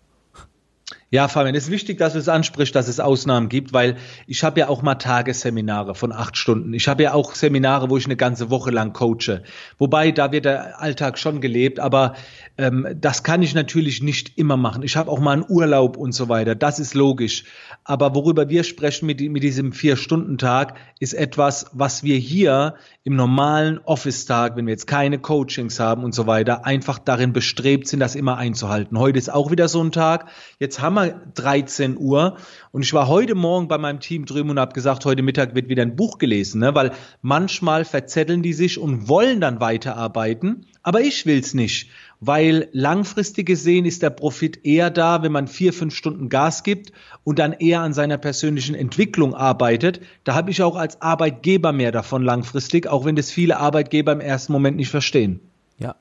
Ja, 1.08 1.28
Fabian, 1.28 1.54
es 1.54 1.64
ist 1.64 1.70
wichtig, 1.70 1.98
dass 1.98 2.14
du 2.14 2.18
es 2.18 2.28
ansprichst, 2.28 2.74
dass 2.74 2.88
es 2.88 2.98
Ausnahmen 2.98 3.48
gibt, 3.48 3.72
weil 3.72 3.96
ich 4.26 4.42
habe 4.42 4.58
ja 4.58 4.68
auch 4.68 4.82
mal 4.82 4.96
Tagesseminare 4.96 5.94
von 5.94 6.10
acht 6.10 6.36
Stunden. 6.36 6.74
Ich 6.74 6.88
habe 6.88 7.04
ja 7.04 7.14
auch 7.14 7.36
Seminare, 7.36 7.88
wo 7.90 7.96
ich 7.96 8.06
eine 8.06 8.16
ganze 8.16 8.50
Woche 8.50 8.72
lang 8.72 8.92
coache. 8.92 9.44
Wobei, 9.78 10.10
da 10.10 10.32
wird 10.32 10.46
der 10.46 10.80
Alltag 10.80 11.16
schon 11.16 11.40
gelebt, 11.40 11.78
aber 11.78 12.14
ähm, 12.58 12.88
das 13.00 13.22
kann 13.22 13.40
ich 13.42 13.54
natürlich 13.54 14.02
nicht 14.02 14.36
immer 14.36 14.56
machen. 14.56 14.82
Ich 14.82 14.96
habe 14.96 15.08
auch 15.08 15.20
mal 15.20 15.34
einen 15.34 15.44
Urlaub 15.48 15.96
und 15.96 16.10
so 16.10 16.28
weiter. 16.28 16.56
Das 16.56 16.80
ist 16.80 16.94
logisch. 16.94 17.44
Aber 17.84 18.16
worüber 18.16 18.48
wir 18.48 18.64
sprechen 18.64 19.06
mit, 19.06 19.20
mit 19.20 19.44
diesem 19.44 19.72
Vier-Stunden-Tag, 19.72 20.74
ist 20.98 21.14
etwas, 21.14 21.66
was 21.72 22.02
wir 22.02 22.16
hier 22.16 22.74
im 23.04 23.14
normalen 23.14 23.78
Office-Tag, 23.78 24.56
wenn 24.56 24.66
wir 24.66 24.72
jetzt 24.72 24.88
keine 24.88 25.20
Coachings 25.20 25.78
haben 25.78 26.02
und 26.02 26.16
so 26.16 26.26
weiter, 26.26 26.66
einfach 26.66 26.98
darin 26.98 27.32
bestrebt 27.32 27.86
sind, 27.86 28.00
das 28.00 28.16
immer 28.16 28.38
einzuhalten. 28.38 28.98
Heute 28.98 29.20
ist 29.20 29.32
auch 29.32 29.52
wieder 29.52 29.68
so 29.68 29.80
ein 29.84 29.92
Tag. 29.92 30.26
Jetzt 30.58 30.80
haben 30.80 30.95
wir 30.96 31.20
13 31.34 31.96
Uhr 31.96 32.36
und 32.72 32.82
ich 32.82 32.92
war 32.92 33.08
heute 33.08 33.34
Morgen 33.34 33.68
bei 33.68 33.78
meinem 33.78 34.00
Team 34.00 34.26
drüben 34.26 34.50
und 34.50 34.58
habe 34.58 34.74
gesagt, 34.74 35.04
heute 35.04 35.22
Mittag 35.22 35.54
wird 35.54 35.68
wieder 35.68 35.82
ein 35.82 35.96
Buch 35.96 36.18
gelesen, 36.18 36.60
ne? 36.60 36.74
weil 36.74 36.92
manchmal 37.22 37.84
verzetteln 37.84 38.42
die 38.42 38.52
sich 38.52 38.78
und 38.78 39.08
wollen 39.08 39.40
dann 39.40 39.60
weiterarbeiten, 39.60 40.66
aber 40.82 41.00
ich 41.00 41.26
will's 41.26 41.54
nicht 41.54 41.88
weil 42.20 42.68
langfristig 42.72 43.46
gesehen 43.46 43.84
ist 43.84 44.02
der 44.02 44.10
Profit 44.10 44.64
eher 44.64 44.90
da, 44.90 45.22
wenn 45.22 45.32
man 45.32 45.48
vier, 45.48 45.72
fünf 45.72 45.94
Stunden 45.94 46.28
Gas 46.28 46.62
gibt 46.62 46.92
und 47.24 47.38
dann 47.38 47.52
eher 47.52 47.80
an 47.80 47.92
seiner 47.92 48.18
persönlichen 48.18 48.74
Entwicklung 48.74 49.34
arbeitet. 49.34 50.00
Da 50.24 50.34
habe 50.34 50.50
ich 50.50 50.62
auch 50.62 50.76
als 50.76 51.02
Arbeitgeber 51.02 51.72
mehr 51.72 51.92
davon 51.92 52.22
langfristig, 52.22 52.86
auch 52.86 53.04
wenn 53.04 53.16
das 53.16 53.30
viele 53.30 53.58
Arbeitgeber 53.58 54.12
im 54.12 54.20
ersten 54.20 54.52
Moment 54.52 54.76
nicht 54.76 54.90
verstehen. 54.90 55.40
Ja, 55.78 55.96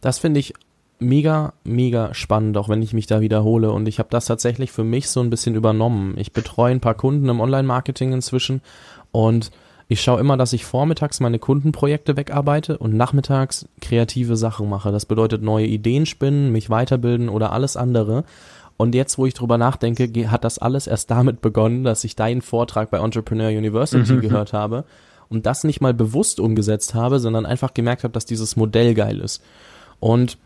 das 0.00 0.18
finde 0.18 0.40
ich 0.40 0.54
mega, 0.98 1.52
mega 1.64 2.14
spannend, 2.14 2.56
auch 2.56 2.68
wenn 2.68 2.82
ich 2.82 2.92
mich 2.92 3.06
da 3.06 3.20
wiederhole. 3.20 3.70
Und 3.72 3.88
ich 3.88 3.98
habe 3.98 4.08
das 4.10 4.26
tatsächlich 4.26 4.72
für 4.72 4.84
mich 4.84 5.08
so 5.08 5.20
ein 5.20 5.30
bisschen 5.30 5.54
übernommen. 5.54 6.14
Ich 6.16 6.32
betreue 6.32 6.72
ein 6.72 6.80
paar 6.80 6.94
Kunden 6.94 7.28
im 7.28 7.40
Online-Marketing 7.40 8.12
inzwischen 8.12 8.60
und 9.12 9.50
ich 9.86 10.00
schaue 10.00 10.20
immer, 10.20 10.36
dass 10.36 10.54
ich 10.54 10.64
vormittags 10.64 11.20
meine 11.20 11.38
Kundenprojekte 11.38 12.16
wegarbeite 12.16 12.78
und 12.78 12.96
nachmittags 12.96 13.68
kreative 13.80 14.36
Sachen 14.36 14.68
mache. 14.68 14.92
Das 14.92 15.04
bedeutet 15.04 15.42
neue 15.42 15.66
Ideen 15.66 16.06
spinnen, 16.06 16.52
mich 16.52 16.70
weiterbilden 16.70 17.28
oder 17.28 17.52
alles 17.52 17.76
andere. 17.76 18.24
Und 18.76 18.94
jetzt, 18.94 19.18
wo 19.18 19.26
ich 19.26 19.34
drüber 19.34 19.58
nachdenke, 19.58 20.30
hat 20.30 20.44
das 20.44 20.58
alles 20.58 20.86
erst 20.86 21.10
damit 21.10 21.40
begonnen, 21.40 21.84
dass 21.84 22.02
ich 22.02 22.16
deinen 22.16 22.42
Vortrag 22.42 22.90
bei 22.90 22.98
Entrepreneur 22.98 23.50
University 23.50 24.14
mhm. 24.14 24.20
gehört 24.20 24.52
habe 24.52 24.84
und 25.28 25.46
das 25.46 25.64
nicht 25.64 25.80
mal 25.80 25.94
bewusst 25.94 26.40
umgesetzt 26.40 26.94
habe, 26.94 27.20
sondern 27.20 27.46
einfach 27.46 27.74
gemerkt 27.74 28.04
habe, 28.04 28.12
dass 28.12 28.24
dieses 28.24 28.56
Modell 28.56 28.94
geil 28.94 29.20
ist. 29.20 29.42
Und 30.00 30.38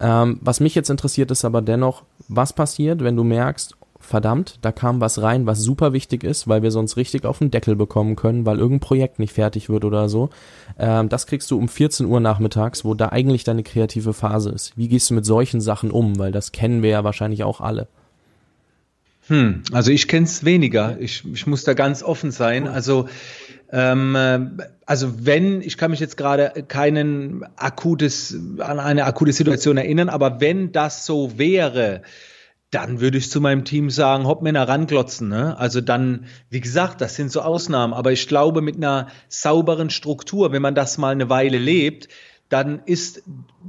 ähm, 0.00 0.38
was 0.40 0.60
mich 0.60 0.74
jetzt 0.74 0.90
interessiert, 0.90 1.30
ist 1.30 1.44
aber 1.44 1.62
dennoch, 1.62 2.04
was 2.28 2.52
passiert, 2.52 3.02
wenn 3.02 3.16
du 3.16 3.24
merkst, 3.24 3.76
verdammt, 4.00 4.58
da 4.62 4.72
kam 4.72 5.00
was 5.00 5.20
rein, 5.20 5.46
was 5.46 5.60
super 5.60 5.92
wichtig 5.92 6.24
ist, 6.24 6.48
weil 6.48 6.62
wir 6.62 6.70
sonst 6.70 6.96
richtig 6.96 7.26
auf 7.26 7.38
den 7.38 7.50
Deckel 7.50 7.76
bekommen 7.76 8.16
können, 8.16 8.46
weil 8.46 8.58
irgendein 8.58 8.80
Projekt 8.80 9.18
nicht 9.18 9.34
fertig 9.34 9.68
wird 9.68 9.84
oder 9.84 10.08
so. 10.08 10.30
Ähm, 10.78 11.08
das 11.08 11.26
kriegst 11.26 11.50
du 11.50 11.58
um 11.58 11.68
14 11.68 12.06
Uhr 12.06 12.18
nachmittags, 12.18 12.84
wo 12.84 12.94
da 12.94 13.10
eigentlich 13.10 13.44
deine 13.44 13.62
kreative 13.62 14.14
Phase 14.14 14.50
ist. 14.50 14.76
Wie 14.76 14.88
gehst 14.88 15.10
du 15.10 15.14
mit 15.14 15.26
solchen 15.26 15.60
Sachen 15.60 15.90
um? 15.90 16.18
Weil 16.18 16.32
das 16.32 16.50
kennen 16.50 16.82
wir 16.82 16.90
ja 16.90 17.04
wahrscheinlich 17.04 17.44
auch 17.44 17.60
alle. 17.60 17.88
Hm, 19.28 19.62
also 19.70 19.92
ich 19.92 20.08
kenne 20.08 20.24
es 20.24 20.44
weniger. 20.44 20.98
Ich, 20.98 21.24
ich 21.32 21.46
muss 21.46 21.62
da 21.62 21.74
ganz 21.74 22.02
offen 22.02 22.32
sein. 22.32 22.66
Also 22.66 23.06
also 23.72 25.26
wenn, 25.26 25.62
ich 25.62 25.78
kann 25.78 25.92
mich 25.92 26.00
jetzt 26.00 26.16
gerade 26.16 26.64
keinen 26.66 27.44
akutes, 27.56 28.36
an 28.58 28.80
eine 28.80 29.04
akute 29.04 29.32
Situation 29.32 29.76
erinnern, 29.76 30.08
aber 30.08 30.40
wenn 30.40 30.72
das 30.72 31.06
so 31.06 31.38
wäre, 31.38 32.02
dann 32.70 33.00
würde 33.00 33.18
ich 33.18 33.30
zu 33.30 33.40
meinem 33.40 33.64
Team 33.64 33.90
sagen, 33.90 34.26
hopp 34.26 34.42
Männer 34.42 34.68
ranglotzen. 34.68 35.28
Ne? 35.28 35.58
Also 35.58 35.80
dann, 35.80 36.26
wie 36.50 36.60
gesagt, 36.60 37.00
das 37.00 37.16
sind 37.16 37.32
so 37.32 37.40
Ausnahmen, 37.42 37.92
aber 37.92 38.12
ich 38.12 38.28
glaube 38.28 38.62
mit 38.62 38.76
einer 38.76 39.08
sauberen 39.28 39.90
Struktur, 39.90 40.52
wenn 40.52 40.62
man 40.62 40.74
das 40.74 40.96
mal 40.96 41.10
eine 41.10 41.28
Weile 41.28 41.58
lebt, 41.58 42.08
dann 42.50 42.82
ist 42.84 43.22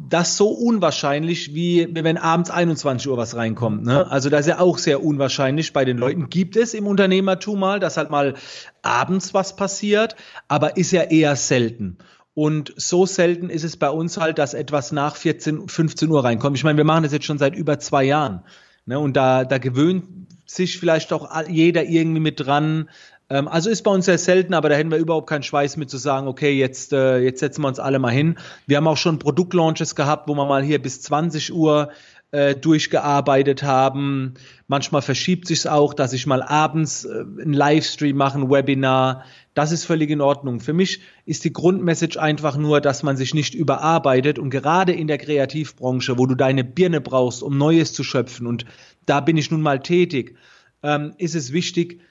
das 0.10 0.38
so 0.38 0.50
unwahrscheinlich, 0.50 1.54
wie 1.54 1.88
wenn 1.92 2.18
abends 2.18 2.50
21 2.50 3.08
Uhr 3.10 3.16
was 3.16 3.36
reinkommt. 3.36 3.86
Ne? 3.86 4.10
Also 4.10 4.30
das 4.30 4.42
ist 4.42 4.48
ja 4.48 4.60
auch 4.60 4.80
sehr 4.80 5.04
unwahrscheinlich 5.04 5.72
bei 5.72 5.86
den 5.86 6.00
Leuten. 6.00 6.30
Gibt 6.30 6.56
es 6.56 6.74
im 6.74 6.88
Unternehmertum 6.88 7.60
mal, 7.60 7.80
dass 7.80 7.98
halt 7.98 8.10
mal 8.10 8.34
abends 8.82 9.36
was 9.36 9.56
passiert, 9.56 10.16
aber 10.48 10.78
ist 10.78 10.92
ja 10.92 11.04
eher 11.04 11.36
selten. 11.36 12.00
Und 12.34 12.74
so 12.76 13.06
selten 13.06 13.52
ist 13.52 13.64
es 13.64 13.78
bei 13.78 13.90
uns 13.90 14.18
halt, 14.18 14.40
dass 14.40 14.56
etwas 14.56 14.92
nach 14.92 15.16
14, 15.16 15.68
15 15.68 16.10
Uhr 16.10 16.24
reinkommt. 16.24 16.58
Ich 16.58 16.64
meine, 16.64 16.78
wir 16.78 16.84
machen 16.84 17.04
das 17.04 17.14
jetzt 17.14 17.26
schon 17.26 17.38
seit 17.38 17.56
über 17.56 17.78
zwei 17.78 18.04
Jahren. 18.04 18.42
Ne? 18.88 18.98
Und 18.98 19.16
da, 19.16 19.46
da 19.46 19.60
gewöhnt 19.60 20.06
sich 20.48 20.80
vielleicht 20.80 21.14
auch 21.14 21.30
jeder 21.48 21.84
irgendwie 21.84 22.20
mit 22.20 22.40
dran, 22.40 22.90
ähm, 23.32 23.48
also 23.48 23.70
ist 23.70 23.84
bei 23.84 23.92
uns 23.92 24.06
sehr 24.06 24.18
selten, 24.18 24.54
aber 24.54 24.68
da 24.68 24.76
hätten 24.76 24.92
wir 24.92 24.98
überhaupt 24.98 25.30
keinen 25.30 25.44
Schweiß 25.44 25.78
mit 25.78 25.90
zu 25.90 25.98
sagen, 25.98 26.28
okay, 26.28 26.52
jetzt, 26.52 26.92
äh, 26.92 27.20
jetzt 27.20 27.40
setzen 27.40 27.62
wir 27.62 27.70
uns 27.70 27.80
alle 27.80 27.98
mal 27.98 28.12
hin. 28.12 28.38
Wir 28.68 28.76
haben 28.76 28.88
auch 28.88 28.98
schon 28.98 29.20
Produktlaunches 29.20 29.96
gehabt, 29.96 30.28
wo 30.28 30.36
wir 30.36 30.46
mal 30.46 30.62
hier 30.62 30.82
bis 30.82 31.02
20 31.02 31.54
Uhr 31.54 31.92
äh, 32.32 32.56
durchgearbeitet 32.56 33.64
haben. 33.64 34.34
Manchmal 34.68 35.02
verschiebt 35.02 35.48
sich 35.48 35.70
auch, 35.70 35.94
dass 35.94 36.12
ich 36.12 36.28
mal 36.28 36.44
abends 36.44 37.06
äh, 37.06 37.22
einen 37.22 37.54
Livestream 37.54 38.18
mache, 38.18 38.38
ein 38.38 38.50
Webinar. 38.50 39.24
Das 39.54 39.72
ist 39.72 39.86
völlig 39.86 40.10
in 40.10 40.20
Ordnung. 40.20 40.60
Für 40.60 40.74
mich 40.74 41.00
ist 41.26 41.46
die 41.46 41.54
Grundmessage 41.54 42.22
einfach 42.22 42.58
nur, 42.58 42.82
dass 42.82 43.02
man 43.02 43.16
sich 43.16 43.34
nicht 43.34 43.56
überarbeitet 43.56 44.40
und 44.40 44.50
gerade 44.50 44.92
in 44.92 45.08
der 45.08 45.18
Kreativbranche, 45.18 46.18
wo 46.18 46.26
du 46.26 46.36
deine 46.36 46.66
Birne 46.66 47.00
brauchst, 47.00 47.44
um 47.44 47.58
Neues 47.58 47.94
zu 47.94 48.04
schöpfen 48.04 48.46
und 48.46 48.66
da 49.06 49.22
bin 49.22 49.38
ich 49.38 49.52
nun 49.52 49.62
mal 49.62 49.80
tätig, 49.80 50.36
ähm, 50.84 51.14
ist 51.18 51.36
es 51.36 51.54
wichtig, 51.54 52.02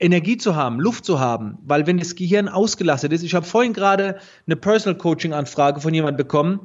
Energie 0.00 0.38
zu 0.38 0.56
haben, 0.56 0.80
Luft 0.80 1.04
zu 1.04 1.20
haben, 1.20 1.58
weil 1.62 1.86
wenn 1.86 1.98
das 1.98 2.16
Gehirn 2.16 2.48
ausgelastet 2.48 3.12
ist, 3.12 3.22
ich 3.22 3.34
habe 3.34 3.46
vorhin 3.46 3.74
gerade 3.74 4.18
eine 4.46 4.56
Personal 4.56 4.98
Coaching 4.98 5.34
Anfrage 5.34 5.80
von 5.80 5.92
jemand 5.92 6.16
bekommen, 6.16 6.60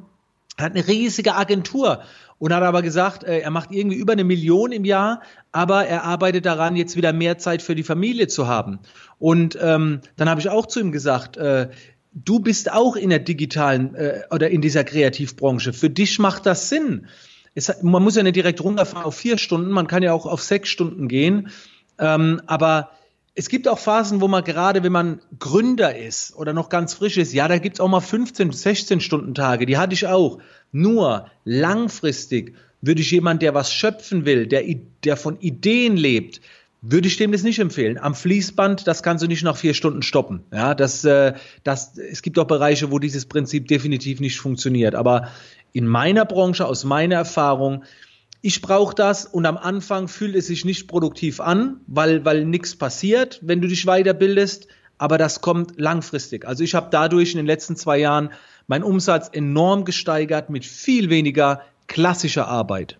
hat 0.58 0.72
eine 0.72 0.88
riesige 0.88 1.34
Agentur 1.34 2.02
und 2.38 2.54
hat 2.54 2.62
aber 2.62 2.80
gesagt, 2.80 3.24
äh, 3.24 3.40
er 3.40 3.50
macht 3.50 3.72
irgendwie 3.72 3.98
über 3.98 4.14
eine 4.14 4.24
Million 4.24 4.72
im 4.72 4.86
Jahr, 4.86 5.20
aber 5.52 5.86
er 5.86 6.04
arbeitet 6.04 6.46
daran, 6.46 6.76
jetzt 6.76 6.96
wieder 6.96 7.12
mehr 7.12 7.36
Zeit 7.36 7.60
für 7.60 7.74
die 7.74 7.82
Familie 7.82 8.26
zu 8.26 8.46
haben. 8.46 8.78
Und 9.18 9.58
ähm, 9.60 10.00
dann 10.16 10.30
habe 10.30 10.40
ich 10.40 10.48
auch 10.48 10.66
zu 10.66 10.80
ihm 10.80 10.92
gesagt, 10.92 11.36
äh, 11.36 11.68
du 12.12 12.40
bist 12.40 12.72
auch 12.72 12.96
in 12.96 13.10
der 13.10 13.18
digitalen 13.18 13.94
äh, 13.94 14.22
oder 14.30 14.48
in 14.48 14.62
dieser 14.62 14.84
Kreativbranche. 14.84 15.74
Für 15.74 15.90
dich 15.90 16.18
macht 16.18 16.46
das 16.46 16.70
Sinn. 16.70 17.06
Es, 17.54 17.82
man 17.82 18.02
muss 18.02 18.16
ja 18.16 18.22
nicht 18.22 18.36
direkt 18.36 18.62
runterfahren 18.62 19.04
auf 19.04 19.16
vier 19.16 19.36
Stunden, 19.36 19.70
man 19.70 19.86
kann 19.86 20.02
ja 20.02 20.14
auch 20.14 20.24
auf 20.24 20.42
sechs 20.42 20.70
Stunden 20.70 21.08
gehen. 21.08 21.50
Ähm, 21.98 22.40
aber 22.46 22.90
es 23.38 23.50
gibt 23.50 23.68
auch 23.68 23.78
Phasen, 23.78 24.22
wo 24.22 24.28
man 24.28 24.42
gerade, 24.42 24.82
wenn 24.82 24.92
man 24.92 25.20
Gründer 25.38 25.94
ist 25.94 26.34
oder 26.36 26.54
noch 26.54 26.70
ganz 26.70 26.94
frisch 26.94 27.18
ist, 27.18 27.34
ja, 27.34 27.46
da 27.46 27.58
gibt's 27.58 27.80
auch 27.80 27.88
mal 27.88 28.00
15, 28.00 28.50
16 28.50 29.00
Stunden 29.00 29.34
Tage, 29.34 29.66
die 29.66 29.76
hatte 29.76 29.92
ich 29.92 30.06
auch. 30.06 30.38
Nur 30.72 31.26
langfristig 31.44 32.54
würde 32.80 33.02
ich 33.02 33.10
jemand, 33.10 33.42
der 33.42 33.52
was 33.52 33.72
schöpfen 33.72 34.24
will, 34.24 34.46
der, 34.46 34.64
der 35.04 35.18
von 35.18 35.38
Ideen 35.38 35.98
lebt, 35.98 36.40
würde 36.80 37.08
ich 37.08 37.18
dem 37.18 37.30
das 37.32 37.42
nicht 37.42 37.58
empfehlen. 37.58 37.98
Am 37.98 38.14
Fließband, 38.14 38.86
das 38.86 39.02
kannst 39.02 39.22
du 39.22 39.28
nicht 39.28 39.42
nach 39.42 39.56
vier 39.56 39.74
Stunden 39.74 40.02
stoppen. 40.02 40.42
Ja, 40.50 40.74
das, 40.74 41.04
äh, 41.04 41.34
das, 41.62 41.98
es 41.98 42.22
gibt 42.22 42.38
auch 42.38 42.46
Bereiche, 42.46 42.90
wo 42.90 42.98
dieses 42.98 43.26
Prinzip 43.26 43.68
definitiv 43.68 44.18
nicht 44.20 44.38
funktioniert. 44.38 44.94
Aber 44.94 45.28
in 45.72 45.86
meiner 45.86 46.24
Branche, 46.24 46.64
aus 46.64 46.84
meiner 46.84 47.16
Erfahrung, 47.16 47.84
ich 48.46 48.62
brauche 48.62 48.94
das 48.94 49.24
und 49.26 49.44
am 49.44 49.56
Anfang 49.56 50.06
fühlt 50.06 50.36
es 50.36 50.46
sich 50.46 50.64
nicht 50.64 50.86
produktiv 50.86 51.40
an, 51.40 51.80
weil, 51.88 52.24
weil 52.24 52.44
nichts 52.44 52.76
passiert, 52.76 53.40
wenn 53.42 53.60
du 53.60 53.66
dich 53.66 53.86
weiterbildest, 53.86 54.68
aber 54.98 55.18
das 55.18 55.40
kommt 55.40 55.80
langfristig. 55.80 56.46
Also 56.46 56.62
ich 56.62 56.76
habe 56.76 56.86
dadurch 56.92 57.32
in 57.32 57.38
den 57.38 57.46
letzten 57.46 57.74
zwei 57.74 57.98
Jahren 57.98 58.30
meinen 58.68 58.84
Umsatz 58.84 59.28
enorm 59.32 59.84
gesteigert 59.84 60.48
mit 60.48 60.64
viel 60.64 61.10
weniger 61.10 61.62
klassischer 61.88 62.46
Arbeit. 62.46 62.98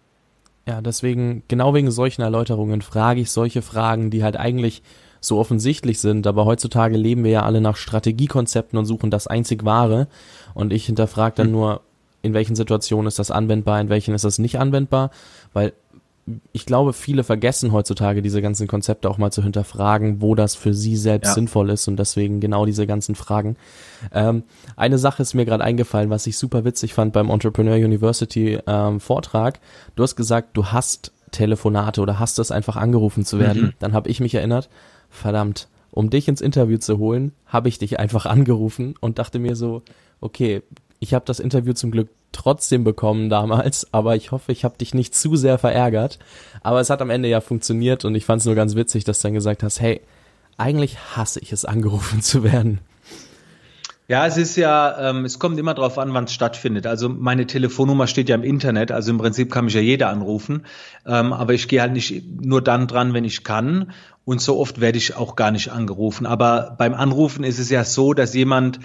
Ja, 0.66 0.80
deswegen, 0.80 1.44
genau 1.46 1.74
wegen 1.74 1.92
solchen 1.92 2.22
Erläuterungen 2.22 2.82
frage 2.82 3.20
ich 3.20 3.30
solche 3.30 3.62
Fragen, 3.62 4.10
die 4.10 4.24
halt 4.24 4.36
eigentlich 4.36 4.82
so 5.20 5.38
offensichtlich 5.38 6.00
sind, 6.00 6.26
aber 6.26 6.44
heutzutage 6.44 6.96
leben 6.96 7.22
wir 7.22 7.30
ja 7.30 7.42
alle 7.44 7.60
nach 7.60 7.76
Strategiekonzepten 7.76 8.76
und 8.76 8.86
suchen 8.86 9.12
das 9.12 9.28
einzig 9.28 9.64
wahre. 9.64 10.08
Und 10.54 10.72
ich 10.72 10.86
hinterfrage 10.86 11.36
dann 11.36 11.46
hm. 11.46 11.52
nur, 11.52 11.80
in 12.26 12.34
welchen 12.34 12.56
Situationen 12.56 13.06
ist 13.06 13.18
das 13.18 13.30
anwendbar, 13.30 13.80
in 13.80 13.88
welchen 13.88 14.14
ist 14.14 14.24
das 14.24 14.38
nicht 14.38 14.58
anwendbar, 14.58 15.10
weil 15.52 15.72
ich 16.52 16.66
glaube, 16.66 16.92
viele 16.92 17.22
vergessen 17.22 17.70
heutzutage 17.70 18.20
diese 18.20 18.42
ganzen 18.42 18.66
Konzepte 18.66 19.08
auch 19.08 19.16
mal 19.16 19.30
zu 19.30 19.44
hinterfragen, 19.44 20.20
wo 20.20 20.34
das 20.34 20.56
für 20.56 20.74
sie 20.74 20.96
selbst 20.96 21.28
ja. 21.28 21.34
sinnvoll 21.34 21.70
ist 21.70 21.86
und 21.86 21.96
deswegen 21.98 22.40
genau 22.40 22.66
diese 22.66 22.86
ganzen 22.86 23.14
Fragen. 23.14 23.56
Ähm, 24.12 24.42
eine 24.74 24.98
Sache 24.98 25.22
ist 25.22 25.34
mir 25.34 25.44
gerade 25.44 25.62
eingefallen, 25.62 26.10
was 26.10 26.26
ich 26.26 26.36
super 26.36 26.64
witzig 26.64 26.94
fand 26.94 27.12
beim 27.12 27.30
Entrepreneur 27.30 27.76
University 27.76 28.58
ähm, 28.66 28.98
Vortrag. 28.98 29.60
Du 29.94 30.02
hast 30.02 30.16
gesagt, 30.16 30.56
du 30.56 30.66
hast 30.66 31.12
Telefonate 31.30 32.00
oder 32.00 32.18
hast 32.18 32.40
es 32.40 32.50
einfach 32.50 32.76
angerufen 32.76 33.24
zu 33.24 33.38
werden. 33.38 33.62
Mhm. 33.62 33.72
Dann 33.78 33.92
habe 33.92 34.10
ich 34.10 34.18
mich 34.18 34.34
erinnert, 34.34 34.68
verdammt, 35.10 35.68
um 35.92 36.10
dich 36.10 36.26
ins 36.26 36.40
Interview 36.40 36.78
zu 36.78 36.98
holen, 36.98 37.32
habe 37.46 37.68
ich 37.68 37.78
dich 37.78 38.00
einfach 38.00 38.26
angerufen 38.26 38.94
und 39.00 39.20
dachte 39.20 39.38
mir 39.38 39.54
so, 39.54 39.82
okay, 40.20 40.62
ich 40.98 41.14
habe 41.14 41.24
das 41.24 41.38
Interview 41.38 41.72
zum 41.72 41.92
Glück 41.92 42.08
trotzdem 42.32 42.84
bekommen 42.84 43.28
damals, 43.28 43.86
aber 43.92 44.16
ich 44.16 44.32
hoffe, 44.32 44.52
ich 44.52 44.64
habe 44.64 44.78
dich 44.78 44.94
nicht 44.94 45.14
zu 45.14 45.36
sehr 45.36 45.58
verärgert. 45.58 46.18
Aber 46.62 46.80
es 46.80 46.90
hat 46.90 47.02
am 47.02 47.10
Ende 47.10 47.28
ja 47.28 47.40
funktioniert 47.40 48.04
und 48.04 48.14
ich 48.14 48.24
fand 48.24 48.40
es 48.40 48.46
nur 48.46 48.54
ganz 48.54 48.74
witzig, 48.74 49.04
dass 49.04 49.20
du 49.20 49.28
dann 49.28 49.34
gesagt 49.34 49.62
hast, 49.62 49.80
hey, 49.80 50.00
eigentlich 50.56 50.98
hasse 51.16 51.40
ich 51.40 51.52
es, 51.52 51.64
angerufen 51.64 52.22
zu 52.22 52.42
werden. 52.42 52.80
Ja, 54.08 54.24
es 54.24 54.36
ist 54.36 54.54
ja, 54.54 55.10
ähm, 55.10 55.24
es 55.24 55.40
kommt 55.40 55.58
immer 55.58 55.74
darauf 55.74 55.98
an, 55.98 56.14
wann 56.14 56.24
es 56.24 56.32
stattfindet. 56.32 56.86
Also 56.86 57.08
meine 57.08 57.46
Telefonnummer 57.46 58.06
steht 58.06 58.28
ja 58.28 58.36
im 58.36 58.44
Internet, 58.44 58.92
also 58.92 59.10
im 59.10 59.18
Prinzip 59.18 59.50
kann 59.50 59.64
mich 59.64 59.74
ja 59.74 59.80
jeder 59.80 60.10
anrufen. 60.10 60.64
Ähm, 61.04 61.32
aber 61.32 61.54
ich 61.54 61.66
gehe 61.66 61.80
halt 61.80 61.92
nicht 61.92 62.22
nur 62.40 62.62
dann 62.62 62.86
dran, 62.86 63.14
wenn 63.14 63.24
ich 63.24 63.42
kann. 63.42 63.92
Und 64.24 64.40
so 64.40 64.58
oft 64.60 64.80
werde 64.80 64.98
ich 64.98 65.16
auch 65.16 65.34
gar 65.34 65.50
nicht 65.50 65.72
angerufen. 65.72 66.24
Aber 66.24 66.76
beim 66.78 66.94
Anrufen 66.94 67.42
ist 67.42 67.58
es 67.58 67.68
ja 67.68 67.82
so, 67.82 68.14
dass 68.14 68.32
jemand 68.32 68.78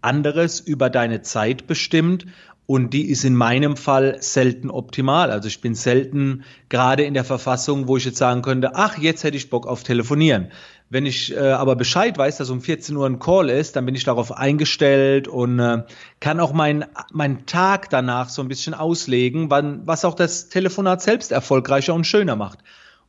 anderes 0.00 0.58
über 0.58 0.90
deine 0.90 1.22
Zeit 1.22 1.68
bestimmt 1.68 2.26
und 2.66 2.94
die 2.94 3.10
ist 3.10 3.24
in 3.24 3.34
meinem 3.34 3.76
Fall 3.76 4.16
selten 4.20 4.70
optimal. 4.70 5.30
Also 5.30 5.48
ich 5.48 5.60
bin 5.60 5.74
selten 5.74 6.44
gerade 6.68 7.04
in 7.04 7.14
der 7.14 7.24
Verfassung, 7.24 7.88
wo 7.88 7.96
ich 7.96 8.04
jetzt 8.04 8.16
sagen 8.16 8.42
könnte, 8.42 8.74
ach, 8.74 8.96
jetzt 8.98 9.22
hätte 9.22 9.36
ich 9.36 9.50
Bock 9.50 9.66
auf 9.66 9.82
Telefonieren. 9.82 10.50
Wenn 10.88 11.06
ich 11.06 11.34
äh, 11.34 11.38
aber 11.38 11.76
Bescheid 11.76 12.16
weiß, 12.16 12.38
dass 12.38 12.50
um 12.50 12.60
14 12.60 12.96
Uhr 12.96 13.06
ein 13.06 13.18
Call 13.18 13.50
ist, 13.50 13.76
dann 13.76 13.84
bin 13.84 13.94
ich 13.94 14.04
darauf 14.04 14.32
eingestellt 14.32 15.28
und 15.28 15.58
äh, 15.58 15.82
kann 16.20 16.40
auch 16.40 16.52
meinen 16.52 16.84
mein 17.12 17.46
Tag 17.46 17.90
danach 17.90 18.28
so 18.28 18.40
ein 18.42 18.48
bisschen 18.48 18.74
auslegen, 18.74 19.50
wann, 19.50 19.86
was 19.86 20.04
auch 20.04 20.14
das 20.14 20.48
Telefonat 20.48 21.02
selbst 21.02 21.32
erfolgreicher 21.32 21.94
und 21.94 22.06
schöner 22.06 22.36
macht. 22.36 22.60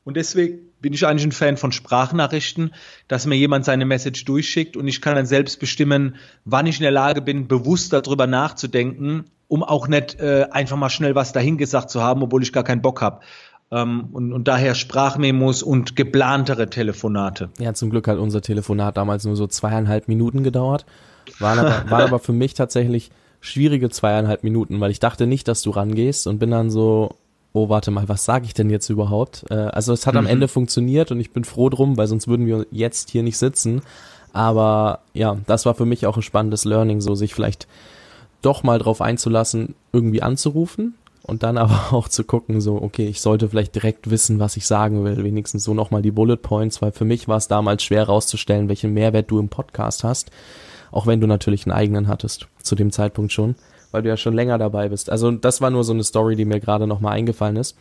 Und 0.05 0.17
deswegen 0.17 0.59
bin 0.81 0.93
ich 0.93 1.05
eigentlich 1.05 1.25
ein 1.25 1.31
Fan 1.31 1.57
von 1.57 1.71
Sprachnachrichten, 1.71 2.71
dass 3.07 3.25
mir 3.25 3.35
jemand 3.35 3.65
seine 3.65 3.85
Message 3.85 4.23
durchschickt 4.23 4.77
und 4.77 4.87
ich 4.87 5.01
kann 5.01 5.15
dann 5.15 5.25
selbst 5.25 5.59
bestimmen, 5.59 6.15
wann 6.45 6.67
ich 6.67 6.77
in 6.77 6.83
der 6.83 6.91
Lage 6.91 7.21
bin, 7.21 7.47
bewusst 7.47 7.91
darüber 7.91 8.27
nachzudenken, 8.27 9.25
um 9.47 9.63
auch 9.63 9.87
nicht 9.87 10.19
äh, 10.19 10.45
einfach 10.51 10.77
mal 10.77 10.91
schnell 10.91 11.15
was 11.15 11.33
dahingesagt 11.33 11.89
zu 11.89 12.03
haben, 12.03 12.21
obwohl 12.21 12.43
ich 12.43 12.53
gar 12.53 12.63
keinen 12.63 12.83
Bock 12.83 13.01
habe. 13.01 13.21
Ähm, 13.71 14.09
und, 14.13 14.31
und 14.31 14.47
daher 14.47 14.75
Sprachmemos 14.75 15.63
und 15.63 15.95
geplantere 15.95 16.69
Telefonate. 16.69 17.49
Ja, 17.57 17.73
zum 17.73 17.89
Glück 17.89 18.07
hat 18.07 18.19
unser 18.19 18.41
Telefonat 18.41 18.97
damals 18.97 19.25
nur 19.25 19.35
so 19.35 19.47
zweieinhalb 19.47 20.07
Minuten 20.07 20.43
gedauert. 20.43 20.85
Waren 21.39 21.57
aber, 21.57 21.83
waren 21.89 22.03
aber 22.03 22.19
für 22.19 22.33
mich 22.33 22.53
tatsächlich 22.53 23.09
schwierige 23.41 23.89
zweieinhalb 23.89 24.43
Minuten, 24.43 24.79
weil 24.79 24.91
ich 24.91 24.99
dachte 24.99 25.25
nicht, 25.25 25.47
dass 25.47 25.63
du 25.63 25.71
rangehst 25.71 26.27
und 26.27 26.37
bin 26.37 26.51
dann 26.51 26.69
so, 26.69 27.15
oh, 27.55 27.69
warte 27.69 27.89
mal, 27.89 28.09
was 28.09 28.25
sage 28.25 28.45
ich 28.45 28.53
denn 28.53 28.69
jetzt 28.69 28.89
überhaupt? 28.89 29.45
Äh, 29.49 29.55
also 29.55 29.93
es 29.93 30.05
hat 30.05 30.13
mhm. 30.13 30.19
am 30.19 30.27
Ende 30.27 30.47
funktioniert 30.47 31.11
und 31.11 31.19
ich 31.19 31.31
bin 31.31 31.45
froh 31.45 31.69
drum, 31.69 31.97
weil 31.97 32.07
sonst 32.07 32.27
würden 32.27 32.45
wir 32.45 32.67
jetzt 32.69 33.09
hier 33.09 33.23
nicht 33.23 33.37
sitzen. 33.37 33.81
Aber 34.33 34.99
ja, 35.13 35.37
das 35.47 35.65
war 35.65 35.73
für 35.73 35.85
mich 35.85 36.05
auch 36.05 36.17
ein 36.17 36.21
spannendes 36.21 36.65
Learning, 36.65 36.99
so 36.99 37.15
sich 37.15 37.33
vielleicht 37.33 37.67
doch 38.41 38.63
mal 38.63 38.77
drauf 38.77 39.01
einzulassen, 39.01 39.73
irgendwie 39.93 40.21
anzurufen 40.21 40.95
und 41.23 41.43
dann 41.43 41.57
aber 41.57 41.95
auch 41.95 42.09
zu 42.09 42.25
gucken, 42.25 42.59
so, 42.59 42.81
okay, 42.81 43.07
ich 43.07 43.21
sollte 43.21 43.47
vielleicht 43.47 43.73
direkt 43.73 44.09
wissen, 44.09 44.39
was 44.39 44.57
ich 44.57 44.67
sagen 44.67 45.05
will, 45.05 45.23
wenigstens 45.23 45.63
so 45.63 45.73
nochmal 45.73 46.01
die 46.01 46.11
Bullet 46.11 46.37
Points, 46.37 46.81
weil 46.81 46.91
für 46.91 47.05
mich 47.05 47.29
war 47.29 47.37
es 47.37 47.47
damals 47.47 47.83
schwer 47.83 48.03
rauszustellen, 48.03 48.67
welchen 48.67 48.93
Mehrwert 48.93 49.31
du 49.31 49.39
im 49.39 49.47
Podcast 49.47 50.03
hast, 50.03 50.29
auch 50.91 51.07
wenn 51.07 51.21
du 51.21 51.27
natürlich 51.27 51.65
einen 51.65 51.73
eigenen 51.73 52.09
hattest, 52.09 52.47
zu 52.61 52.75
dem 52.75 52.91
Zeitpunkt 52.91 53.31
schon 53.31 53.55
weil 53.95 54.01
du 54.01 54.09
ja 54.09 54.17
schon 54.17 54.33
länger 54.33 54.57
dabei 54.57 54.89
bist. 54.89 55.09
Also 55.09 55.31
das 55.31 55.61
war 55.61 55.69
nur 55.69 55.85
so 55.85 55.93
eine 55.93 56.03
Story, 56.03 56.35
die 56.35 56.43
mir 56.43 56.59
gerade 56.59 56.85
nochmal 56.85 57.13
eingefallen 57.13 57.55
ist. 57.55 57.77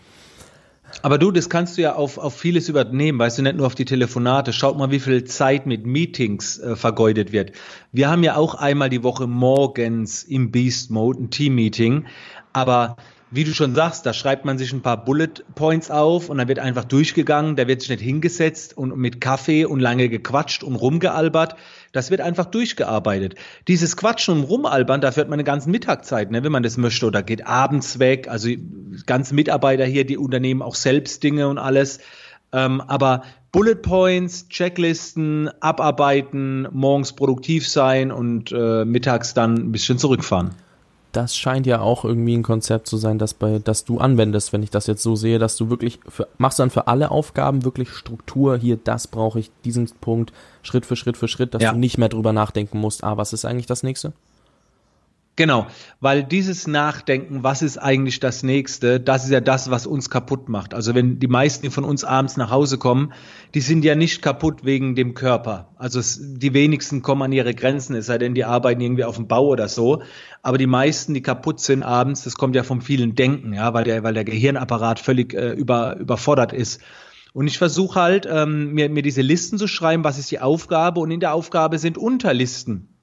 Aber 1.03 1.19
du, 1.19 1.33
das 1.33 1.49
kannst 1.49 1.77
du 1.77 1.83
ja 1.83 1.97
auf, 1.97 2.19
auf 2.19 2.37
vieles 2.37 2.69
übernehmen, 2.69 3.19
weißt 3.19 3.39
du, 3.39 3.43
nicht 3.43 3.57
nur 3.57 3.67
auf 3.67 3.75
die 3.75 3.85
Telefonate. 3.85 4.53
Schaut 4.53 4.79
mal, 4.79 4.93
wie 4.93 5.01
viel 5.01 5.25
Zeit 5.25 5.67
mit 5.67 5.87
Meetings 5.87 6.61
äh, 6.61 6.77
vergeudet 6.77 7.33
wird. 7.33 7.51
Wir 7.91 8.09
haben 8.09 8.23
ja 8.23 8.37
auch 8.37 8.55
einmal 8.55 8.91
die 8.91 9.03
Woche 9.03 9.27
morgens 9.27 10.23
im 10.23 10.53
Beast 10.53 10.93
Mode 10.93 11.25
ein 11.25 11.31
Team-Meeting, 11.31 12.05
aber 12.53 12.97
wie 13.33 13.43
du 13.43 13.53
schon 13.53 13.75
sagst, 13.75 14.07
da 14.07 14.13
schreibt 14.13 14.45
man 14.45 14.57
sich 14.57 14.73
ein 14.73 14.83
paar 14.83 15.05
Bullet 15.05 15.43
Points 15.57 15.91
auf 15.91 16.29
und 16.29 16.39
dann 16.39 16.47
wird 16.47 16.61
einfach 16.61 16.85
durchgegangen, 16.85 17.57
da 17.57 17.67
wird 17.67 17.81
sich 17.81 17.91
nicht 17.91 18.03
hingesetzt 18.03 18.79
und 18.79 18.97
mit 18.97 19.21
Kaffee 19.21 19.65
und 19.65 19.81
lange 19.81 20.09
gequatscht 20.09 20.63
und 20.63 20.77
rumgealbert. 20.77 21.57
Das 21.95 22.11
wird 22.11 22.21
einfach 22.21 22.47
durchgearbeitet. 22.47 23.37
Dieses 23.69 23.97
Quatschen 23.97 24.35
und 24.35 24.45
Rumalbern, 24.45 25.01
dafür 25.01 25.23
hat 25.23 25.29
man 25.31 25.37
eine 25.37 25.45
ganze 25.45 25.71
Mittagszeit, 25.71 26.31
ne, 26.33 26.43
wenn 26.43 26.51
man 26.51 26.65
das 26.65 26.77
möchte, 26.77 27.07
oder 27.07 27.23
geht 27.23 27.47
abends 27.47 28.01
weg. 28.01 28.27
Also 28.29 28.51
ganze 29.07 29.35
Mitarbeiter 29.35 29.85
hier, 29.85 30.05
die 30.05 30.19
unternehmen 30.19 30.61
auch 30.61 30.75
selbst 30.75 31.23
Dinge 31.23 31.47
und 31.47 31.57
alles. 31.57 32.01
Ähm, 32.53 32.81
aber 32.81 33.23
Bullet 33.53 33.77
Points, 33.77 34.49
Checklisten, 34.49 35.49
abarbeiten, 35.61 36.67
morgens 36.73 37.13
produktiv 37.13 37.69
sein 37.69 38.11
und 38.11 38.51
äh, 38.51 38.85
mittags 38.85 39.33
dann 39.33 39.55
ein 39.55 39.73
bisschen 39.73 39.97
zurückfahren 39.97 40.51
das 41.17 41.37
scheint 41.37 41.67
ja 41.67 41.81
auch 41.81 42.05
irgendwie 42.05 42.37
ein 42.37 42.43
Konzept 42.43 42.87
zu 42.87 42.97
sein, 42.97 43.19
das 43.19 43.35
bei, 43.35 43.59
das 43.59 43.85
du 43.85 43.99
anwendest, 43.99 44.53
wenn 44.53 44.63
ich 44.63 44.71
das 44.71 44.87
jetzt 44.87 45.03
so 45.03 45.17
sehe, 45.17 45.39
dass 45.39 45.57
du 45.57 45.71
wirklich 45.71 46.01
für, 46.09 46.29
machst 46.39 46.59
dann 46.59 46.71
für 46.71 46.89
alle 46.89 47.11
Aufgaben 47.11 47.65
wirklich 47.65 47.91
Struktur 47.91 48.57
hier, 48.57 48.77
das 48.77 49.07
brauche 49.07 49.39
ich, 49.39 49.51
diesen 49.65 49.89
Punkt, 50.01 50.33
Schritt 50.63 50.87
für 50.87 50.97
Schritt 50.97 51.17
für 51.17 51.29
Schritt, 51.29 51.55
dass 51.55 51.63
ja. 51.63 51.73
du 51.73 51.79
nicht 51.79 51.99
mehr 51.99 52.09
drüber 52.09 52.33
nachdenken 52.33 52.79
musst, 52.79 53.05
ah, 53.05 53.17
was 53.17 53.33
ist 53.33 53.45
eigentlich 53.45 53.67
das 53.67 53.83
nächste? 53.83 54.13
Genau, 55.37 55.67
weil 55.99 56.23
dieses 56.23 56.69
Nachdenken, 56.69 57.43
was 57.43 57.61
ist 57.61 57.77
eigentlich 57.77 58.21
das 58.21 58.45
nächste, 58.45 59.01
das 59.01 59.25
ist 59.25 59.31
ja 59.31 59.41
das, 59.41 59.69
was 59.69 59.85
uns 59.85 60.09
kaputt 60.09 60.49
macht. 60.49 60.75
Also 60.75 60.95
wenn 60.95 61.19
die 61.19 61.27
meisten 61.27 61.73
von 61.73 61.83
uns 61.83 62.05
abends 62.05 62.37
nach 62.37 62.51
Hause 62.51 62.79
kommen, 62.79 63.13
die 63.53 63.61
sind 63.61 63.85
ja 63.85 63.97
nicht 63.97 64.23
kaputt 64.23 64.65
wegen 64.65 64.95
dem 64.95 65.15
Körper. 65.15 65.73
Also 65.77 65.99
es, 65.99 66.21
die 66.23 66.55
wenigsten 66.55 67.03
kommen 67.03 67.23
an 67.23 67.33
ihre 67.33 67.53
Grenzen, 67.53 67.97
es 67.97 68.07
sei 68.07 68.19
denn, 68.19 68.35
die 68.35 68.45
arbeiten 68.45 68.81
irgendwie 68.81 69.03
auf 69.03 69.17
dem 69.17 69.27
Bau 69.27 69.49
oder 69.49 69.67
so. 69.67 70.03
Aber 70.43 70.57
die 70.57 70.69
meisten, 70.69 71.15
die 71.15 71.23
kaputt 71.23 71.59
sind 71.59 71.83
abends, 71.83 72.23
das 72.23 72.37
kommt 72.37 72.55
ja 72.55 72.63
vom 72.63 72.81
vielen 72.81 73.17
Denken, 73.17 73.55
ja, 73.55 73.75
weil 73.75 73.83
der, 73.83 74.05
weil 74.05 74.15
der 74.15 74.25
Gehirnapparat 74.25 75.01
völlig 75.01 75.35
äh, 75.35 75.51
über, 75.51 75.97
überfordert 75.97 76.53
ist. 76.53 76.81
Und 77.33 77.49
ich 77.49 77.59
versuche 77.59 78.01
halt, 78.01 78.29
ähm, 78.31 78.73
mir, 78.75 78.89
mir 78.89 79.03
diese 79.03 79.23
Listen 79.23 79.59
zu 79.59 79.67
schreiben, 79.67 80.05
was 80.05 80.17
ist 80.17 80.31
die 80.31 80.39
Aufgabe, 80.39 81.01
und 81.01 81.11
in 81.11 81.19
der 81.19 81.35
Aufgabe 81.35 81.79
sind 81.79 81.99
Unterlisten. 81.99 82.95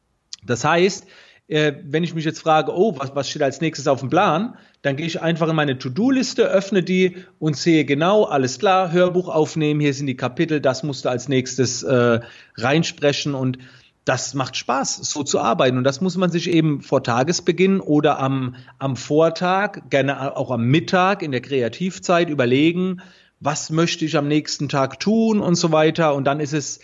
Das 0.45 0.63
heißt, 0.63 1.05
äh, 1.51 1.73
wenn 1.83 2.03
ich 2.03 2.15
mich 2.15 2.23
jetzt 2.23 2.39
frage, 2.39 2.71
oh, 2.73 2.95
was, 2.97 3.13
was 3.13 3.29
steht 3.29 3.43
als 3.43 3.59
nächstes 3.59 3.87
auf 3.87 3.99
dem 3.99 4.09
Plan, 4.09 4.55
dann 4.83 4.95
gehe 4.95 5.05
ich 5.05 5.21
einfach 5.21 5.49
in 5.49 5.55
meine 5.55 5.77
To-Do-Liste, 5.77 6.43
öffne 6.43 6.81
die 6.81 7.17
und 7.39 7.57
sehe 7.57 7.83
genau, 7.83 8.23
alles 8.23 8.57
klar, 8.57 8.93
Hörbuch 8.93 9.27
aufnehmen, 9.27 9.81
hier 9.81 9.93
sind 9.93 10.07
die 10.07 10.15
Kapitel, 10.15 10.61
das 10.61 10.83
musst 10.83 11.03
du 11.03 11.09
als 11.09 11.27
nächstes 11.27 11.83
äh, 11.83 12.21
reinsprechen 12.55 13.35
und 13.35 13.57
das 14.05 14.33
macht 14.33 14.55
Spaß, 14.55 14.97
so 14.97 15.23
zu 15.23 15.39
arbeiten. 15.39 15.77
Und 15.77 15.83
das 15.83 16.01
muss 16.01 16.15
man 16.15 16.31
sich 16.31 16.49
eben 16.49 16.81
vor 16.81 17.03
Tagesbeginn 17.03 17.81
oder 17.81 18.19
am, 18.19 18.55
am 18.79 18.95
Vortag, 18.95 19.89
gerne 19.89 20.35
auch 20.37 20.51
am 20.51 20.63
Mittag 20.63 21.21
in 21.21 21.31
der 21.31 21.41
Kreativzeit 21.41 22.29
überlegen, 22.29 23.01
was 23.41 23.69
möchte 23.69 24.05
ich 24.05 24.17
am 24.17 24.27
nächsten 24.27 24.69
Tag 24.69 24.99
tun 24.99 25.41
und 25.41 25.55
so 25.55 25.71
weiter. 25.71 26.15
Und 26.15 26.25
dann 26.25 26.39
ist 26.39 26.53
es 26.53 26.79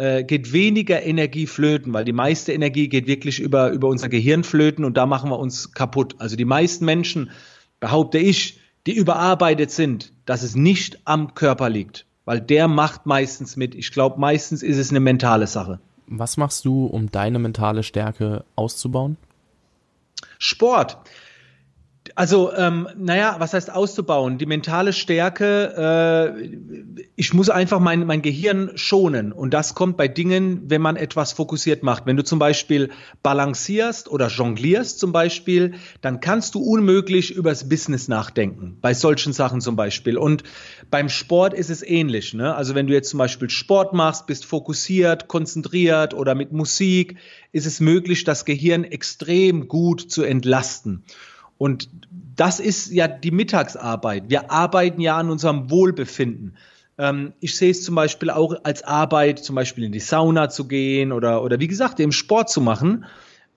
äh, 0.00 0.24
geht 0.24 0.54
weniger 0.54 1.02
Energie 1.02 1.46
flöten, 1.46 1.92
weil 1.92 2.06
die 2.06 2.14
meiste 2.14 2.54
Energie 2.54 2.88
geht 2.88 3.06
wirklich 3.06 3.38
über, 3.38 3.70
über 3.70 3.88
unser 3.88 4.08
Gehirn 4.08 4.44
flöten 4.44 4.86
und 4.86 4.96
da 4.96 5.04
machen 5.04 5.30
wir 5.30 5.38
uns 5.38 5.72
kaputt. 5.72 6.14
Also 6.18 6.36
die 6.36 6.46
meisten 6.46 6.86
Menschen, 6.86 7.30
behaupte 7.80 8.16
ich, 8.16 8.60
die 8.86 8.94
überarbeitet 8.94 9.70
sind, 9.70 10.14
dass 10.24 10.42
es 10.42 10.54
nicht 10.54 11.00
am 11.04 11.34
Körper 11.34 11.68
liegt, 11.68 12.06
weil 12.24 12.40
der 12.40 12.66
macht 12.66 13.04
meistens 13.04 13.56
mit. 13.56 13.74
Ich 13.74 13.92
glaube, 13.92 14.18
meistens 14.18 14.62
ist 14.62 14.78
es 14.78 14.88
eine 14.88 15.00
mentale 15.00 15.46
Sache. 15.46 15.80
Was 16.06 16.38
machst 16.38 16.64
du, 16.64 16.86
um 16.86 17.10
deine 17.10 17.38
mentale 17.38 17.82
Stärke 17.82 18.44
auszubauen? 18.56 19.18
Sport. 20.38 20.96
Also, 22.20 22.52
ähm, 22.54 22.86
naja, 22.98 23.36
was 23.38 23.54
heißt 23.54 23.72
auszubauen? 23.72 24.36
Die 24.36 24.44
mentale 24.44 24.92
Stärke, 24.92 26.34
äh, 26.36 27.06
ich 27.16 27.32
muss 27.32 27.48
einfach 27.48 27.80
mein, 27.80 28.06
mein 28.06 28.20
Gehirn 28.20 28.72
schonen. 28.74 29.32
Und 29.32 29.54
das 29.54 29.74
kommt 29.74 29.96
bei 29.96 30.06
Dingen, 30.06 30.64
wenn 30.66 30.82
man 30.82 30.96
etwas 30.96 31.32
fokussiert 31.32 31.82
macht. 31.82 32.04
Wenn 32.04 32.18
du 32.18 32.22
zum 32.22 32.38
Beispiel 32.38 32.90
balancierst 33.22 34.10
oder 34.10 34.28
jonglierst 34.28 34.98
zum 34.98 35.12
Beispiel, 35.12 35.76
dann 36.02 36.20
kannst 36.20 36.54
du 36.54 36.60
unmöglich 36.60 37.34
übers 37.34 37.70
Business 37.70 38.06
nachdenken. 38.06 38.76
Bei 38.82 38.92
solchen 38.92 39.32
Sachen 39.32 39.62
zum 39.62 39.76
Beispiel. 39.76 40.18
Und 40.18 40.44
beim 40.90 41.08
Sport 41.08 41.54
ist 41.54 41.70
es 41.70 41.82
ähnlich. 41.82 42.34
Ne? 42.34 42.54
Also 42.54 42.74
wenn 42.74 42.86
du 42.86 42.92
jetzt 42.92 43.08
zum 43.08 43.16
Beispiel 43.16 43.48
Sport 43.48 43.94
machst, 43.94 44.26
bist 44.26 44.44
fokussiert, 44.44 45.26
konzentriert 45.26 46.12
oder 46.12 46.34
mit 46.34 46.52
Musik, 46.52 47.16
ist 47.52 47.64
es 47.64 47.80
möglich, 47.80 48.24
das 48.24 48.44
Gehirn 48.44 48.84
extrem 48.84 49.68
gut 49.68 50.02
zu 50.02 50.22
entlasten. 50.22 51.02
Und 51.60 51.90
das 52.36 52.58
ist 52.58 52.90
ja 52.90 53.06
die 53.06 53.30
Mittagsarbeit. 53.30 54.30
Wir 54.30 54.50
arbeiten 54.50 55.02
ja 55.02 55.18
an 55.18 55.28
unserem 55.28 55.70
Wohlbefinden. 55.70 56.56
Ähm, 56.96 57.34
ich 57.40 57.54
sehe 57.54 57.70
es 57.70 57.84
zum 57.84 57.94
Beispiel 57.94 58.30
auch 58.30 58.54
als 58.62 58.82
Arbeit, 58.82 59.40
zum 59.40 59.56
Beispiel 59.56 59.84
in 59.84 59.92
die 59.92 60.00
Sauna 60.00 60.48
zu 60.48 60.66
gehen 60.66 61.12
oder, 61.12 61.42
oder 61.42 61.60
wie 61.60 61.68
gesagt, 61.68 62.00
eben 62.00 62.12
Sport 62.12 62.48
zu 62.48 62.62
machen, 62.62 63.04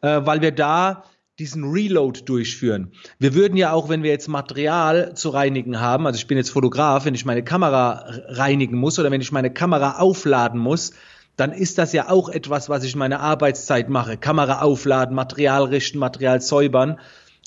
äh, 0.01 0.19
weil 0.25 0.41
wir 0.41 0.51
da 0.51 1.05
diesen 1.39 1.63
Reload 1.63 2.23
durchführen. 2.25 2.91
Wir 3.19 3.35
würden 3.35 3.55
ja 3.55 3.71
auch, 3.71 3.87
wenn 3.87 4.03
wir 4.03 4.11
jetzt 4.11 4.27
Material 4.27 5.15
zu 5.15 5.29
reinigen 5.29 5.79
haben, 5.79 6.05
also 6.05 6.17
ich 6.17 6.27
bin 6.27 6.37
jetzt 6.37 6.49
Fotograf, 6.49 7.05
wenn 7.05 7.15
ich 7.15 7.23
meine 7.23 7.41
Kamera 7.41 8.03
reinigen 8.27 8.77
muss 8.77 8.99
oder 8.99 9.11
wenn 9.11 9.21
ich 9.21 9.31
meine 9.31 9.53
Kamera 9.53 9.99
aufladen 9.99 10.59
muss, 10.59 10.91
dann 11.37 11.53
ist 11.53 11.77
das 11.77 11.93
ja 11.93 12.09
auch 12.09 12.27
etwas, 12.27 12.67
was 12.67 12.83
ich 12.83 12.91
in 12.93 12.99
meiner 12.99 13.21
Arbeitszeit 13.21 13.87
mache. 13.87 14.17
Kamera 14.17 14.61
aufladen, 14.61 15.15
Material 15.15 15.63
richten, 15.63 15.99
Material 15.99 16.41
säubern. 16.41 16.99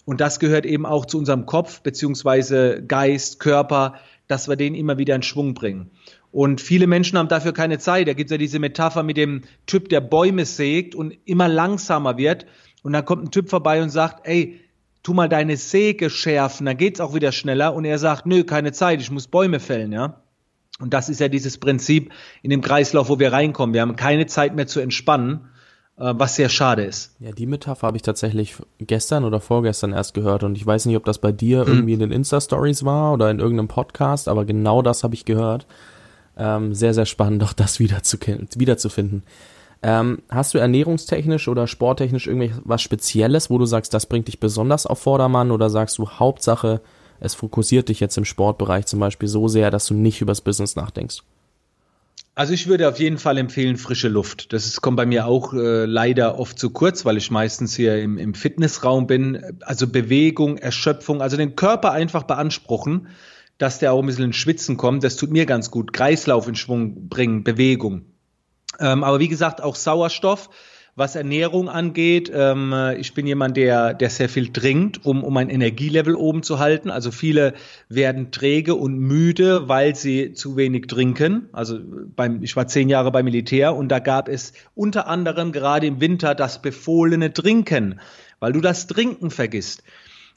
Und 0.06 0.20
das 0.20 0.38
gehört 0.38 0.64
eben 0.64 0.86
auch 0.86 1.04
zu 1.04 1.18
unserem 1.18 1.44
Kopf 1.44 1.82
beziehungsweise 1.82 2.82
Geist, 2.86 3.40
Körper, 3.40 3.96
dass 4.28 4.48
wir 4.48 4.56
den 4.56 4.74
immer 4.74 4.96
wieder 4.98 5.14
in 5.14 5.22
Schwung 5.22 5.52
bringen. 5.52 5.90
Und 6.30 6.60
viele 6.60 6.86
Menschen 6.86 7.18
haben 7.18 7.28
dafür 7.28 7.52
keine 7.52 7.78
Zeit. 7.78 8.08
Da 8.08 8.12
gibt 8.12 8.30
es 8.30 8.32
ja 8.32 8.38
diese 8.38 8.60
Metapher 8.60 9.02
mit 9.02 9.16
dem 9.16 9.42
Typ, 9.66 9.88
der 9.88 10.00
Bäume 10.00 10.46
sägt 10.46 10.94
und 10.94 11.16
immer 11.24 11.48
langsamer 11.48 12.16
wird. 12.16 12.46
Und 12.82 12.92
dann 12.92 13.04
kommt 13.04 13.24
ein 13.24 13.30
Typ 13.32 13.50
vorbei 13.50 13.82
und 13.82 13.90
sagt, 13.90 14.26
ey, 14.28 14.60
tu 15.02 15.12
mal 15.12 15.28
deine 15.28 15.56
Säge 15.56 16.08
schärfen, 16.08 16.66
dann 16.66 16.76
geht's 16.76 17.00
auch 17.00 17.14
wieder 17.14 17.32
schneller. 17.32 17.74
Und 17.74 17.84
er 17.84 17.98
sagt, 17.98 18.26
nö, 18.26 18.44
keine 18.44 18.72
Zeit, 18.72 19.00
ich 19.00 19.10
muss 19.10 19.26
Bäume 19.26 19.60
fällen, 19.60 19.92
ja. 19.92 20.22
Und 20.78 20.94
das 20.94 21.08
ist 21.08 21.20
ja 21.20 21.28
dieses 21.28 21.58
Prinzip 21.58 22.12
in 22.42 22.50
dem 22.50 22.60
Kreislauf, 22.60 23.08
wo 23.08 23.18
wir 23.18 23.32
reinkommen. 23.32 23.74
Wir 23.74 23.80
haben 23.80 23.96
keine 23.96 24.26
Zeit 24.26 24.54
mehr 24.54 24.66
zu 24.66 24.78
entspannen 24.78 25.48
was 25.96 26.36
sehr 26.36 26.48
schade 26.48 26.84
ist. 26.84 27.14
Ja, 27.20 27.32
die 27.32 27.46
Metapher 27.46 27.86
habe 27.86 27.96
ich 27.96 28.02
tatsächlich 28.02 28.56
gestern 28.78 29.24
oder 29.24 29.40
vorgestern 29.40 29.92
erst 29.92 30.14
gehört 30.14 30.42
und 30.42 30.56
ich 30.56 30.66
weiß 30.66 30.86
nicht, 30.86 30.96
ob 30.96 31.04
das 31.04 31.18
bei 31.18 31.32
dir 31.32 31.64
hm. 31.64 31.72
irgendwie 31.72 31.94
in 31.94 32.00
den 32.00 32.12
Insta-Stories 32.12 32.84
war 32.84 33.14
oder 33.14 33.30
in 33.30 33.38
irgendeinem 33.38 33.68
Podcast, 33.68 34.28
aber 34.28 34.44
genau 34.44 34.82
das 34.82 35.04
habe 35.04 35.14
ich 35.14 35.24
gehört. 35.24 35.66
Ähm, 36.36 36.74
sehr, 36.74 36.92
sehr 36.92 37.06
spannend, 37.06 37.42
auch 37.42 37.54
das 37.54 37.80
wieder 37.80 38.02
zu, 38.02 38.18
wiederzufinden. 38.20 39.22
Ähm, 39.82 40.22
hast 40.28 40.52
du 40.52 40.58
ernährungstechnisch 40.58 41.48
oder 41.48 41.66
sporttechnisch 41.66 42.26
irgendwas 42.26 42.82
Spezielles, 42.82 43.50
wo 43.50 43.58
du 43.58 43.66
sagst, 43.66 43.94
das 43.94 44.06
bringt 44.06 44.28
dich 44.28 44.40
besonders 44.40 44.86
auf 44.86 44.98
Vordermann 44.98 45.50
oder 45.50 45.70
sagst 45.70 45.98
du 45.98 46.08
Hauptsache, 46.08 46.80
es 47.20 47.34
fokussiert 47.34 47.88
dich 47.88 48.00
jetzt 48.00 48.18
im 48.18 48.24
Sportbereich 48.24 48.86
zum 48.86 49.00
Beispiel 49.00 49.28
so 49.28 49.48
sehr, 49.48 49.70
dass 49.70 49.86
du 49.86 49.94
nicht 49.94 50.20
übers 50.20 50.42
Business 50.42 50.76
nachdenkst? 50.76 51.22
Also 52.36 52.52
ich 52.52 52.66
würde 52.66 52.86
auf 52.86 52.98
jeden 52.98 53.16
Fall 53.16 53.38
empfehlen 53.38 53.78
frische 53.78 54.08
Luft. 54.08 54.52
Das 54.52 54.66
ist, 54.66 54.82
kommt 54.82 54.98
bei 54.98 55.06
mir 55.06 55.26
auch 55.26 55.54
äh, 55.54 55.86
leider 55.86 56.38
oft 56.38 56.58
zu 56.58 56.68
kurz, 56.68 57.06
weil 57.06 57.16
ich 57.16 57.30
meistens 57.30 57.74
hier 57.74 57.98
im, 58.02 58.18
im 58.18 58.34
Fitnessraum 58.34 59.06
bin. 59.06 59.58
Also 59.62 59.86
Bewegung, 59.88 60.58
Erschöpfung, 60.58 61.22
also 61.22 61.38
den 61.38 61.56
Körper 61.56 61.92
einfach 61.92 62.24
beanspruchen, 62.24 63.08
dass 63.56 63.78
der 63.78 63.94
auch 63.94 64.00
ein 64.00 64.06
bisschen 64.06 64.26
in 64.26 64.32
Schwitzen 64.34 64.76
kommt. 64.76 65.02
Das 65.02 65.16
tut 65.16 65.30
mir 65.30 65.46
ganz 65.46 65.70
gut. 65.70 65.94
Kreislauf 65.94 66.46
in 66.46 66.56
Schwung 66.56 67.08
bringen, 67.08 67.42
Bewegung. 67.42 68.04
Ähm, 68.78 69.02
aber 69.02 69.18
wie 69.18 69.28
gesagt, 69.28 69.62
auch 69.62 69.74
Sauerstoff 69.74 70.50
was 70.96 71.14
Ernährung 71.14 71.68
angeht, 71.68 72.32
ähm, 72.34 72.74
ich 72.98 73.12
bin 73.12 73.26
jemand, 73.26 73.58
der, 73.58 73.92
der 73.92 74.08
sehr 74.08 74.30
viel 74.30 74.50
trinkt, 74.50 75.04
um, 75.04 75.22
um 75.22 75.36
ein 75.36 75.50
Energielevel 75.50 76.16
oben 76.16 76.42
zu 76.42 76.58
halten. 76.58 76.90
Also 76.90 77.10
viele 77.10 77.52
werden 77.90 78.32
träge 78.32 78.74
und 78.74 78.98
müde, 78.98 79.68
weil 79.68 79.94
sie 79.94 80.32
zu 80.32 80.56
wenig 80.56 80.86
trinken. 80.86 81.50
Also 81.52 81.78
beim, 82.16 82.42
ich 82.42 82.56
war 82.56 82.66
zehn 82.66 82.88
Jahre 82.88 83.12
beim 83.12 83.26
Militär 83.26 83.74
und 83.74 83.88
da 83.90 83.98
gab 83.98 84.28
es 84.28 84.54
unter 84.74 85.06
anderem 85.06 85.52
gerade 85.52 85.86
im 85.86 86.00
Winter 86.00 86.34
das 86.34 86.62
befohlene 86.62 87.30
Trinken, 87.34 88.00
weil 88.40 88.54
du 88.54 88.62
das 88.62 88.86
Trinken 88.86 89.30
vergisst. 89.30 89.82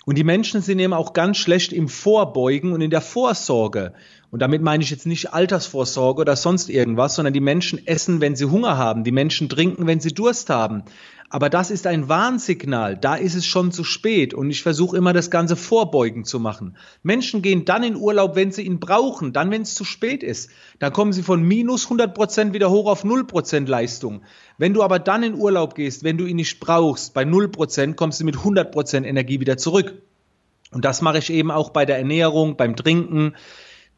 Und 0.06 0.18
die 0.18 0.24
Menschen 0.24 0.62
sind 0.62 0.80
eben 0.80 0.94
auch 0.94 1.14
ganz 1.14 1.38
schlecht 1.38 1.72
im 1.72 1.88
Vorbeugen 1.88 2.74
und 2.74 2.82
in 2.82 2.90
der 2.90 3.02
Vorsorge. 3.02 3.94
Und 4.32 4.42
damit 4.42 4.62
meine 4.62 4.84
ich 4.84 4.92
jetzt 4.92 5.08
nicht 5.08 5.34
Altersvorsorge 5.34 6.22
oder 6.22 6.36
sonst 6.36 6.70
irgendwas, 6.70 7.16
sondern 7.16 7.34
die 7.34 7.40
Menschen 7.40 7.86
essen, 7.88 8.22
wenn 8.22 8.36
sie 8.36 8.46
Hunger 8.46 8.78
haben, 8.78 9.04
die 9.04 9.12
Menschen 9.12 9.50
trinken, 9.50 9.88
wenn 9.88 10.00
sie 10.00 10.14
Durst 10.14 10.52
haben. 10.52 10.84
Aber 11.32 11.50
das 11.50 11.70
ist 11.70 11.86
ein 11.86 12.10
Warnsignal. 12.10 12.98
Da 12.98 13.16
ist 13.16 13.36
es 13.36 13.46
schon 13.46 13.72
zu 13.72 13.84
spät. 13.84 14.34
Und 14.34 14.50
ich 14.50 14.64
versuche 14.64 14.98
immer, 14.98 15.14
das 15.14 15.30
Ganze 15.30 15.56
vorbeugend 15.56 16.26
zu 16.26 16.40
machen. 16.40 16.76
Menschen 17.04 17.44
gehen 17.44 17.66
dann 17.66 17.84
in 17.84 17.96
Urlaub, 17.96 18.36
wenn 18.36 18.52
sie 18.52 18.64
ihn 18.64 18.80
brauchen, 18.80 19.32
dann, 19.32 19.52
wenn 19.52 19.62
es 19.62 19.76
zu 19.76 19.84
spät 19.84 20.24
ist. 20.24 20.50
Dann 20.80 20.92
kommen 20.92 21.14
sie 21.14 21.22
von 21.22 21.44
minus 21.44 21.86
100 21.86 22.16
Prozent 22.16 22.54
wieder 22.54 22.72
hoch 22.72 22.88
auf 22.88 23.04
0 23.04 23.26
Prozent 23.26 23.70
Leistung. 23.70 24.24
Wenn 24.58 24.74
du 24.74 24.82
aber 24.82 24.98
dann 24.98 25.22
in 25.22 25.36
Urlaub 25.36 25.76
gehst, 25.76 26.04
wenn 26.04 26.18
du 26.18 26.26
ihn 26.26 26.38
nicht 26.38 26.60
brauchst, 26.60 27.14
bei 27.14 27.26
0 27.26 27.50
Prozent, 27.50 27.96
kommst 27.96 28.20
du 28.20 28.26
mit 28.26 28.38
100 28.38 28.72
Prozent 28.72 29.06
Energie 29.06 29.40
wieder 29.40 29.58
zurück. 29.58 30.02
Und 30.72 30.84
das 30.86 31.02
mache 31.02 31.20
ich 31.20 31.32
eben 31.32 31.52
auch 31.52 31.70
bei 31.70 31.86
der 31.86 31.98
Ernährung, 31.98 32.58
beim 32.58 32.76
Trinken. 32.76 33.36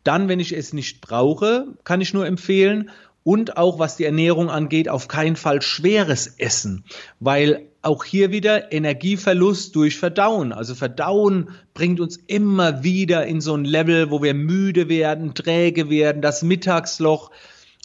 Dann, 0.04 0.28
wenn 0.28 0.40
ich 0.40 0.52
es 0.52 0.74
nicht 0.74 1.02
brauche, 1.02 1.68
kann 1.84 2.02
ich 2.02 2.14
nur 2.14 2.26
empfehlen 2.26 2.90
und 3.24 3.58
auch 3.58 3.78
was 3.80 3.98
die 3.98 4.06
Ernährung 4.06 4.50
angeht, 4.50 4.90
auf 4.90 5.08
keinen 5.08 5.36
Fall 5.36 5.62
schweres 5.62 6.28
Essen, 6.28 6.84
weil 7.20 7.68
auch 7.84 8.04
hier 8.04 8.32
wieder 8.32 8.72
Energieverlust 8.72 9.76
durch 9.76 9.98
Verdauen. 9.98 10.54
Also 10.54 10.76
Verdauen 10.76 11.50
bringt 11.74 12.00
uns 12.00 12.18
immer 12.18 12.84
wieder 12.84 13.26
in 13.26 13.42
so 13.42 13.56
ein 13.56 13.66
Level, 13.66 14.12
wo 14.12 14.22
wir 14.22 14.34
müde 14.34 14.90
werden, 14.90 15.34
träge 15.34 15.90
werden, 15.90 16.22
das 16.22 16.44
Mittagsloch. 16.44 17.32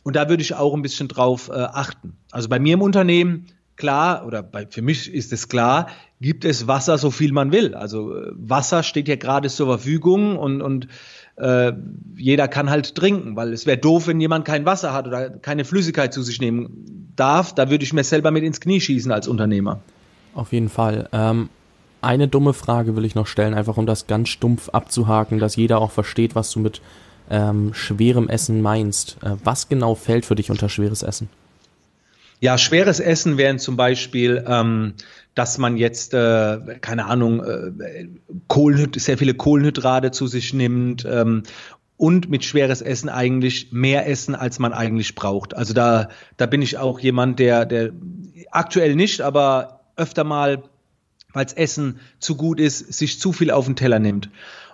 Und 0.05 0.17
da 0.17 0.29
würde 0.29 0.43
ich 0.43 0.55
auch 0.55 0.75
ein 0.75 0.83
bisschen 0.83 1.09
drauf 1.09 1.49
äh, 1.49 1.55
achten. 1.55 2.17
Also 2.31 2.49
bei 2.49 2.59
mir 2.59 2.75
im 2.75 2.83
Unternehmen, 2.83 3.47
klar, 3.77 4.27
oder 4.27 4.43
bei, 4.43 4.67
für 4.67 4.83
mich 4.83 5.13
ist 5.13 5.33
es 5.33 5.49
klar, 5.49 5.89
gibt 6.21 6.45
es 6.45 6.67
Wasser 6.67 6.99
so 6.99 7.11
viel 7.11 7.33
man 7.33 7.53
will. 7.53 7.75
Also 7.75 8.15
äh, 8.15 8.31
Wasser 8.35 8.83
steht 8.83 9.09
ja 9.09 9.17
gerade 9.17 9.49
zur 9.49 9.67
Verfügung 9.67 10.37
und, 10.39 10.63
und 10.63 10.89
äh, 11.37 11.73
jeder 12.17 12.49
kann 12.49 12.71
halt 12.71 12.95
trinken, 12.95 13.37
weil 13.37 13.53
es 13.53 13.67
wäre 13.67 13.79
doof, 13.79 14.07
wenn 14.07 14.21
jemand 14.21 14.45
kein 14.45 14.65
Wasser 14.65 14.93
hat 14.93 15.07
oder 15.07 15.31
keine 15.31 15.65
Flüssigkeit 15.65 16.15
zu 16.15 16.23
sich 16.23 16.41
nehmen 16.41 17.13
darf. 17.17 17.55
Da 17.55 17.71
würde 17.71 17.85
ich 17.85 17.93
mir 17.93 18.05
selber 18.05 18.31
mit 18.31 18.45
ins 18.45 18.61
Knie 18.61 18.81
schießen 18.81 19.13
als 19.13 19.29
Unternehmer. 19.29 19.81
Auf 20.35 20.53
jeden 20.53 20.69
Fall. 20.69 21.09
Ähm, 21.13 21.49
eine 22.01 22.29
dumme 22.29 22.53
Frage 22.53 22.97
will 22.97 23.05
ich 23.05 23.15
noch 23.15 23.27
stellen, 23.27 23.55
einfach 23.55 23.77
um 23.77 23.87
das 23.87 24.07
ganz 24.07 24.29
stumpf 24.29 24.69
abzuhaken, 24.71 25.39
dass 25.39 25.57
jeder 25.57 25.81
auch 25.81 25.91
versteht, 25.91 26.35
was 26.35 26.51
du 26.51 26.61
mit 26.61 26.81
ähm, 27.31 27.75
schwerem 27.75 28.29
Essen 28.29 28.63
meinst. 28.63 29.19
Äh, 29.23 29.37
was 29.45 29.69
genau 29.69 29.95
fällt 29.95 30.25
für 30.25 30.35
dich 30.35 30.51
unter 30.51 30.69
schweres 30.69 31.03
Essen? 31.03 31.29
Ja, 32.41 32.59
schweres 32.59 33.01
Essen 33.01 33.39
wären 33.39 33.59
zum 33.59 33.77
Beispiel, 33.77 34.45
ähm, 34.47 34.95
dass 35.35 35.59
man 35.59 35.77
jetzt, 35.77 36.15
äh, 36.15 36.79
keine 36.81 37.07
Ahnung, 37.07 37.43
äh, 37.43 38.09
Kohlenhyd 38.49 39.01
sehr 39.01 39.19
viele 39.19 39.35
Kohlenhydrate 39.35 40.11
zu 40.11 40.27
sich 40.27 40.53
nimmt 40.53 41.05
ähm, 41.05 41.45
und 41.97 42.29
mit 42.29 42.45
schweres 42.45 42.83
Essen 42.83 43.09
eigentlich 43.09 43.73
mehr 43.73 44.07
essen, 44.07 44.35
als 44.35 44.59
man 44.59 44.73
eigentlich 44.73 45.15
braucht. 45.15 45.57
Also 45.57 45.73
da, 45.73 46.09
da 46.37 46.47
bin 46.47 46.61
ich 46.61 46.77
auch 46.77 47.01
jemand, 47.01 47.39
der, 47.39 47.65
der 47.65 47.93
aktuell 48.51 48.97
nicht, 48.97 49.23
aber 49.23 49.81
öfter 49.97 50.25
mal, 50.25 50.63
weil 51.33 51.47
Essen 51.55 52.01
zu 52.19 52.37
gut 52.37 52.61
ist, 52.61 52.93
sich 52.93 53.19
zu 53.19 53.33
viel 53.33 53.51
auf 53.51 53.65
den 53.67 53.77
Teller 53.77 53.99
nimmt. 53.99 54.31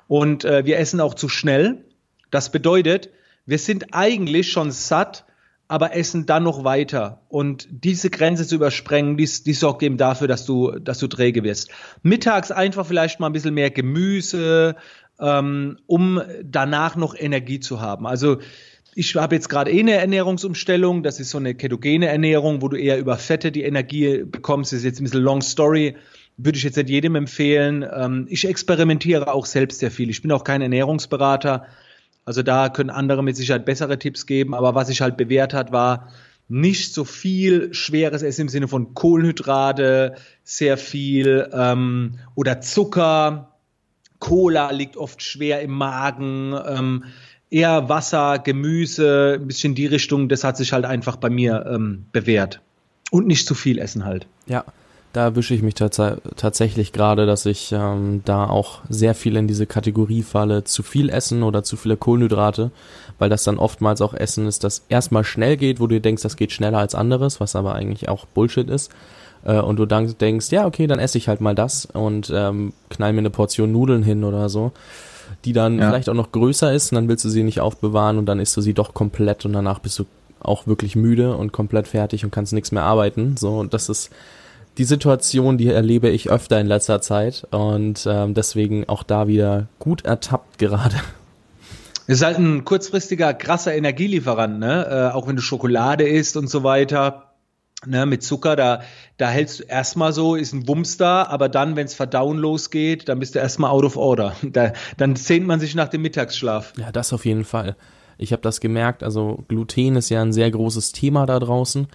Und 0.09 0.45
äh, 0.45 0.65
wir 0.65 0.79
essen 0.79 1.01
auch 1.01 1.15
zu 1.15 1.29
schnell. 1.29 1.85
Das 2.31 2.51
bedeutet, 2.53 3.11
wir 3.47 3.59
sind 3.59 3.95
eigentlich 3.95 4.51
schon 4.51 4.71
satt, 4.71 5.25
aber 5.73 5.97
essen 5.97 6.27
dann 6.27 6.43
noch 6.43 6.65
weiter. 6.65 7.23
Und 7.31 7.67
diese 7.71 8.11
Grenze 8.11 8.47
zu 8.47 8.57
übersprengen, 8.57 9.17
die, 9.17 9.27
die 9.47 9.55
sorgt 9.55 9.83
eben 9.83 9.97
dafür, 9.97 10.29
dass 10.29 10.45
du, 10.45 10.73
dass 10.73 10.99
du 10.99 11.07
träge 11.07 11.45
wirst. 11.45 11.71
Mittags 12.03 12.51
einfach 12.51 12.85
vielleicht 12.85 13.21
mal 13.21 13.29
ein 13.29 13.33
bisschen 13.33 13.55
mehr 13.55 13.71
Gemüse, 13.71 14.77
ähm, 15.19 15.79
um 15.87 16.21
danach 16.45 16.97
noch 16.97 17.15
Energie 17.19 17.59
zu 17.59 17.81
haben. 17.81 18.07
Also 18.07 18.37
ich 18.95 19.17
habe 19.17 19.35
jetzt 19.35 19.49
gerade 19.49 19.71
eh 19.73 19.81
eine 19.81 19.93
Ernährungsumstellung, 19.93 21.03
das 21.03 21.21
ist 21.21 21.31
so 21.31 21.39
eine 21.39 21.55
ketogene 21.55 22.09
Ernährung, 22.09 22.61
wo 22.61 22.69
du 22.69 22.77
eher 22.77 22.99
über 22.99 23.17
Fette 23.17 23.51
die 23.51 23.63
Energie 23.63 24.25
bekommst. 24.25 24.73
Das 24.73 24.81
ist 24.81 24.85
jetzt 24.85 25.01
ein 25.01 25.05
bisschen 25.05 25.23
Long 25.23 25.41
Story, 25.41 25.97
würde 26.37 26.59
ich 26.59 26.65
jetzt 26.65 26.77
nicht 26.77 26.91
jedem 26.91 27.15
empfehlen. 27.15 27.83
Ähm, 27.97 28.27
ich 28.29 28.47
experimentiere 28.47 29.33
auch 29.33 29.47
selbst 29.47 29.81
sehr 29.81 29.91
viel. 29.91 30.11
Ich 30.11 30.21
bin 30.21 30.33
auch 30.33 30.45
kein 30.45 30.61
Ernährungsberater, 30.61 31.65
also 32.25 32.43
da 32.43 32.69
können 32.69 32.91
andere 32.91 33.23
mit 33.23 33.37
Sicherheit 33.37 33.65
bessere 33.65 33.99
Tipps 33.99 34.27
geben, 34.27 34.55
aber 34.55 34.75
was 34.75 34.89
sich 34.89 35.01
halt 35.01 35.17
bewährt 35.17 35.55
hat, 35.55 35.73
war 35.73 36.09
nicht 36.49 36.93
so 36.93 37.05
viel 37.05 37.73
schweres 37.73 38.23
Essen 38.23 38.43
im 38.43 38.49
Sinne 38.49 38.69
von 38.69 38.95
Kohlenhydrate, 38.95 40.17
sehr 40.45 40.77
viel 40.77 41.49
ähm, 41.53 42.19
oder 42.35 42.61
Zucker. 42.61 43.57
Cola 44.19 44.71
liegt 44.71 44.97
oft 44.97 45.23
schwer 45.23 45.63
im 45.63 45.73
Magen. 45.73 46.55
Ähm, 46.67 47.05
eher 47.51 47.89
Wasser, 47.89 48.39
Gemüse, 48.39 49.39
ein 49.41 49.47
bisschen 49.47 49.75
die 49.75 49.87
Richtung. 49.87 50.29
Das 50.29 50.45
hat 50.45 50.57
sich 50.57 50.73
halt 50.73 50.85
einfach 50.85 51.17
bei 51.17 51.31
mir 51.31 51.67
ähm, 51.69 52.07
bewährt. 52.13 52.61
Und 53.11 53.27
nicht 53.27 53.47
zu 53.47 53.55
viel 53.55 53.79
essen 53.79 54.05
halt. 54.05 54.27
Ja, 54.47 54.65
da 55.13 55.25
erwische 55.25 55.55
ich 55.55 55.63
mich 55.63 55.75
tats 55.75 56.01
tatsächlich 56.37 56.93
gerade, 56.93 57.27
dass 57.27 57.45
ich 57.45 57.73
ähm, 57.73 58.23
da 58.25 58.49
auch 58.49 58.81
sehr 58.89 59.15
viel 59.15 59.37
in 59.37 59.47
diese 59.47 59.67
Kategorie 59.67 60.23
falle, 60.23 60.65
zu 60.65 60.83
viel 60.83 61.11
Essen 61.11 61.43
oder 61.43 61.63
zu 61.63 61.77
viele 61.77 61.97
Kohlenhydrate, 61.97 62.71
weil 63.19 63.29
das 63.29 63.45
dann 63.45 63.59
oftmals 63.59 64.01
auch 64.01 64.15
Essen 64.15 64.47
ist, 64.47 64.65
das 64.65 64.85
erstmal 64.89 65.25
schnell 65.25 65.57
geht, 65.57 65.81
wo 65.81 65.87
du 65.87 66.01
denkst, 66.01 66.23
das 66.23 66.37
geht 66.37 66.53
schneller 66.53 66.79
als 66.79 66.95
anderes, 66.95 67.41
was 67.41 67.57
aber 67.57 67.75
eigentlich 67.75 68.09
auch 68.09 68.25
Bullshit 68.27 68.71
ist. 68.71 68.91
Äh, 69.45 69.61
und 69.61 69.77
du 69.77 69.87
dann 69.87 70.15
denkst, 70.19 70.51
ja, 70.51 70.67
okay, 70.67 70.87
dann 70.87 70.99
esse 70.99 71.19
ich 71.19 71.29
halt 71.29 71.41
mal 71.41 71.55
das 71.55 71.87
und 71.87 72.33
ähm, 72.35 72.73
knall 72.89 73.13
mir 73.13 73.19
eine 73.19 73.31
Portion 73.31 73.71
Nudeln 73.71 74.03
hin 74.03 74.25
oder 74.25 74.49
so, 74.49 74.73
die 75.45 75.53
dann 75.53 75.79
ja. 75.79 75.89
vielleicht 75.89 76.09
auch 76.09 76.15
noch 76.15 76.33
größer 76.33 76.73
ist 76.73 76.91
und 76.93 76.97
dann 76.97 77.09
willst 77.09 77.25
du 77.25 77.29
sie 77.29 77.43
nicht 77.43 77.61
aufbewahren 77.61 78.17
und 78.17 78.27
dann 78.27 78.41
isst 78.41 78.57
du 78.57 78.63
sie 78.63 78.75
doch 78.75 78.95
komplett 78.95 79.45
und 79.45 79.53
danach 79.53 79.79
bist 79.79 79.99
du 79.99 80.05
auch 80.41 80.67
wirklich 80.67 80.97
müde 80.97 81.37
und 81.37 81.53
komplett 81.53 81.87
fertig 81.87 82.25
und 82.25 82.31
kannst 82.31 82.53
nichts 82.53 82.73
mehr 82.73 82.83
arbeiten. 82.83 83.37
So, 83.37 83.59
und 83.59 83.75
das 83.75 83.89
ist 83.89 84.11
die 84.79 84.85
Situation, 84.85 85.59
die 85.59 85.69
erlebe 85.69 86.09
ich 86.09 86.31
öfter 86.31 86.61
in 86.61 86.67
letzter 86.67 87.01
Zeit 87.01 87.47
und 87.51 88.07
ähm, 88.09 88.35
deswegen 88.35 88.89
auch 88.89 89.03
da 89.03 89.29
wieder 89.29 89.69
gut 89.79 90.05
ertappt 90.05 90.59
gerade. 90.59 90.97
Es 92.07 92.17
ist 92.17 92.25
halt 92.25 92.39
ein 92.39 92.65
kurzfristiger, 92.65 93.33
krasser 93.35 93.75
Energielieferant, 93.75 94.59
ne? 94.59 95.11
Äh, 95.13 95.15
auch 95.15 95.29
wenn 95.29 95.37
du 95.37 95.43
Schokolade 95.43 96.09
isst 96.09 96.37
und 96.37 96.49
so 96.49 96.65
weiter. 96.65 97.29
Ne, 97.85 98.07
mit 98.07 98.23
Zucker, 98.23 98.55
da, 98.55 98.83
da 99.17 99.29
hältst 99.29 99.59
du 99.59 99.65
erstmal 99.65 100.13
so, 100.13 100.37
ist 100.37 100.53
ein 100.53 100.69
Wumms 100.69 100.99
da, 100.99 101.25
aber 101.25 101.49
dann, 101.49 101.75
wenn 101.75 101.87
es 101.87 101.95
Verdauen 101.95 102.39
losgeht, 102.39 103.09
dann 103.09 103.19
bist 103.19 103.35
du 103.35 103.41
erstmal 103.41 103.73
out 103.73 103.85
of 103.85 103.97
order. 103.97 104.37
Da, 104.43 104.73
dann 104.99 105.17
sehnt 105.17 105.49
man 105.49 105.59
sich 105.59 105.75
nach 105.75 105.89
dem 105.89 106.03
Mittagsschlaf. 106.03 106.75
Ja, 106.79 106.93
das 106.93 107.13
auf 107.13 107.25
jeden 107.25 107.45
Fall. 107.45 107.75
Ich 108.19 108.31
habe 108.31 108.41
das 108.41 108.61
gemerkt, 108.61 109.03
also 109.03 109.45
Gluten 109.49 109.97
ist 109.97 110.11
ja 110.11 110.23
ein 110.23 110.33
sehr 110.33 110.49
großes 110.49 110.93
Thema 110.93 111.27
da 111.27 111.41
draußen 111.41 111.89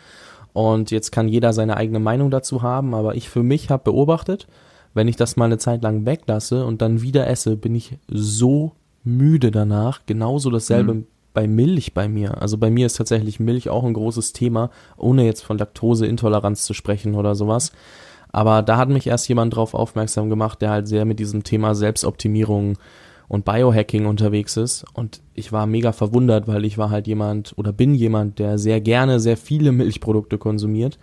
und 0.58 0.89
jetzt 0.89 1.12
kann 1.12 1.28
jeder 1.28 1.54
seine 1.54 1.78
eigene 1.78 2.00
Meinung 2.00 2.32
dazu 2.32 2.63
haben, 2.63 2.96
aber 2.96 3.13
ich 3.13 3.30
für 3.30 3.43
mich 3.43 3.70
habe 3.70 3.84
beobachtet, 3.84 4.48
wenn 4.96 5.08
ich 5.08 5.15
das 5.15 5.36
mal 5.36 5.46
eine 5.46 5.60
Zeit 5.60 5.84
lang 5.84 6.08
weglasse 6.08 6.65
und 6.65 6.82
dann 6.82 7.04
wieder 7.04 7.28
esse, 7.28 7.56
bin 7.56 7.76
ich 7.76 8.00
so 8.08 8.72
müde 9.04 9.52
danach. 9.52 10.00
Genauso 10.08 10.50
dasselbe 10.50 10.96
mhm. 10.96 11.06
bei 11.36 11.48
Milch 11.48 11.93
bei 11.93 12.08
mir. 12.08 12.41
Also 12.41 12.58
bei 12.58 12.72
mir 12.72 12.88
ist 12.88 12.98
tatsächlich 12.98 13.39
Milch 13.39 13.70
auch 13.70 13.84
ein 13.84 13.93
großes 13.93 14.34
Thema, 14.34 14.72
ohne 14.98 15.26
jetzt 15.26 15.43
von 15.43 15.60
Laktoseintoleranz 15.60 16.63
zu 16.63 16.74
sprechen 16.74 17.13
oder 17.13 17.36
sowas. 17.36 17.72
Aber 18.32 18.63
da 18.63 18.78
hat 18.78 18.89
mich 18.89 19.06
erst 19.06 19.30
jemand 19.30 19.56
drauf 19.56 19.76
aufmerksam 19.76 20.28
gemacht, 20.28 20.60
der 20.63 20.72
halt 20.72 20.88
sehr 20.88 21.06
mit 21.06 21.20
diesem 21.20 21.43
Thema 21.43 21.76
Selbstoptimierung 21.76 22.80
und 23.28 23.46
Biohacking 23.46 24.06
unterwegs 24.06 24.58
ist. 24.58 24.86
Und 24.94 25.22
ich 25.34 25.52
war 25.52 25.66
mega 25.66 25.92
verwundert, 25.92 26.48
weil 26.48 26.66
ich 26.66 26.78
war 26.78 26.90
halt 26.90 27.08
jemand 27.08 27.54
oder 27.58 27.74
bin 27.74 27.94
jemand, 27.94 28.40
der 28.40 28.58
sehr 28.58 28.82
gerne 28.82 29.20
sehr 29.20 29.38
viele 29.38 29.72
Milchprodukte 29.74 30.38
konsumiert. 30.38 30.98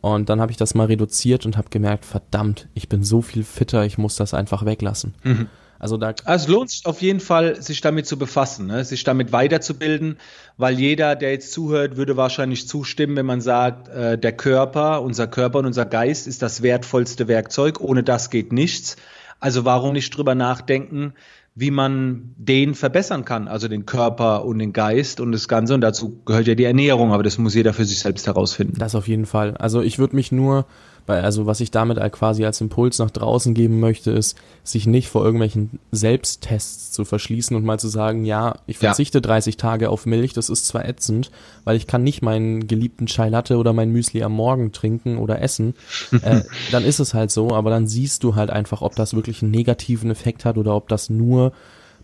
Und 0.00 0.28
dann 0.28 0.40
habe 0.40 0.52
ich 0.52 0.56
das 0.56 0.74
mal 0.74 0.86
reduziert 0.86 1.46
und 1.46 1.56
habe 1.56 1.70
gemerkt, 1.70 2.04
verdammt, 2.04 2.68
ich 2.74 2.88
bin 2.88 3.02
so 3.02 3.22
viel 3.22 3.44
fitter, 3.44 3.84
ich 3.84 3.98
muss 3.98 4.16
das 4.16 4.34
einfach 4.34 4.64
weglassen. 4.64 5.14
Mhm. 5.24 5.48
Also 5.78 5.96
da. 5.96 6.14
Also 6.24 6.44
es 6.44 6.48
lohnt 6.48 6.70
sich 6.70 6.86
auf 6.86 7.02
jeden 7.02 7.20
Fall, 7.20 7.60
sich 7.60 7.80
damit 7.80 8.06
zu 8.06 8.18
befassen, 8.18 8.66
ne? 8.66 8.84
sich 8.84 9.04
damit 9.04 9.32
weiterzubilden, 9.32 10.16
weil 10.56 10.78
jeder, 10.78 11.16
der 11.16 11.32
jetzt 11.32 11.52
zuhört, 11.52 11.96
würde 11.96 12.16
wahrscheinlich 12.16 12.66
zustimmen, 12.66 13.16
wenn 13.16 13.26
man 13.26 13.40
sagt, 13.40 13.88
äh, 13.88 14.16
der 14.16 14.32
Körper, 14.32 15.02
unser 15.02 15.26
Körper 15.26 15.58
und 15.58 15.66
unser 15.66 15.84
Geist 15.84 16.26
ist 16.26 16.40
das 16.40 16.62
wertvollste 16.62 17.28
Werkzeug. 17.28 17.80
Ohne 17.80 18.02
das 18.02 18.30
geht 18.30 18.52
nichts. 18.52 18.96
Also 19.38 19.64
warum 19.66 19.92
nicht 19.92 20.16
drüber 20.16 20.34
nachdenken, 20.34 21.12
wie 21.58 21.70
man 21.70 22.34
den 22.36 22.74
verbessern 22.74 23.24
kann, 23.24 23.48
also 23.48 23.66
den 23.66 23.86
Körper 23.86 24.44
und 24.44 24.58
den 24.58 24.74
Geist 24.74 25.20
und 25.20 25.32
das 25.32 25.48
Ganze. 25.48 25.72
Und 25.72 25.80
dazu 25.80 26.20
gehört 26.26 26.46
ja 26.46 26.54
die 26.54 26.64
Ernährung, 26.64 27.12
aber 27.14 27.22
das 27.22 27.38
muss 27.38 27.54
jeder 27.54 27.72
für 27.72 27.86
sich 27.86 27.98
selbst 27.98 28.26
herausfinden. 28.26 28.74
Das 28.78 28.94
auf 28.94 29.08
jeden 29.08 29.24
Fall. 29.24 29.56
Also 29.56 29.80
ich 29.80 29.98
würde 29.98 30.16
mich 30.16 30.30
nur 30.30 30.66
weil, 31.06 31.22
also 31.22 31.46
was 31.46 31.60
ich 31.60 31.70
damit 31.70 31.98
quasi 32.12 32.44
als 32.44 32.60
Impuls 32.60 32.98
nach 32.98 33.10
draußen 33.10 33.54
geben 33.54 33.80
möchte, 33.80 34.10
ist, 34.10 34.36
sich 34.64 34.86
nicht 34.86 35.08
vor 35.08 35.24
irgendwelchen 35.24 35.78
Selbsttests 35.92 36.92
zu 36.92 37.04
verschließen 37.04 37.56
und 37.56 37.64
mal 37.64 37.78
zu 37.78 37.88
sagen, 37.88 38.24
ja, 38.24 38.56
ich 38.66 38.78
verzichte 38.78 39.18
ja. 39.18 39.22
30 39.22 39.56
Tage 39.56 39.90
auf 39.90 40.06
Milch, 40.06 40.32
das 40.32 40.50
ist 40.50 40.66
zwar 40.66 40.88
ätzend, 40.88 41.30
weil 41.64 41.76
ich 41.76 41.86
kann 41.86 42.02
nicht 42.02 42.22
meinen 42.22 42.66
geliebten 42.66 43.06
Chai 43.06 43.28
Latte 43.28 43.56
oder 43.56 43.72
mein 43.72 43.90
Müsli 43.90 44.22
am 44.22 44.32
Morgen 44.32 44.72
trinken 44.72 45.18
oder 45.18 45.40
essen, 45.40 45.74
äh, 46.22 46.42
dann 46.72 46.84
ist 46.84 46.98
es 46.98 47.14
halt 47.14 47.30
so, 47.30 47.50
aber 47.50 47.70
dann 47.70 47.86
siehst 47.86 48.24
du 48.24 48.34
halt 48.34 48.50
einfach, 48.50 48.82
ob 48.82 48.96
das 48.96 49.14
wirklich 49.14 49.42
einen 49.42 49.52
negativen 49.52 50.10
Effekt 50.10 50.44
hat 50.44 50.58
oder 50.58 50.74
ob 50.74 50.88
das 50.88 51.10
nur 51.10 51.52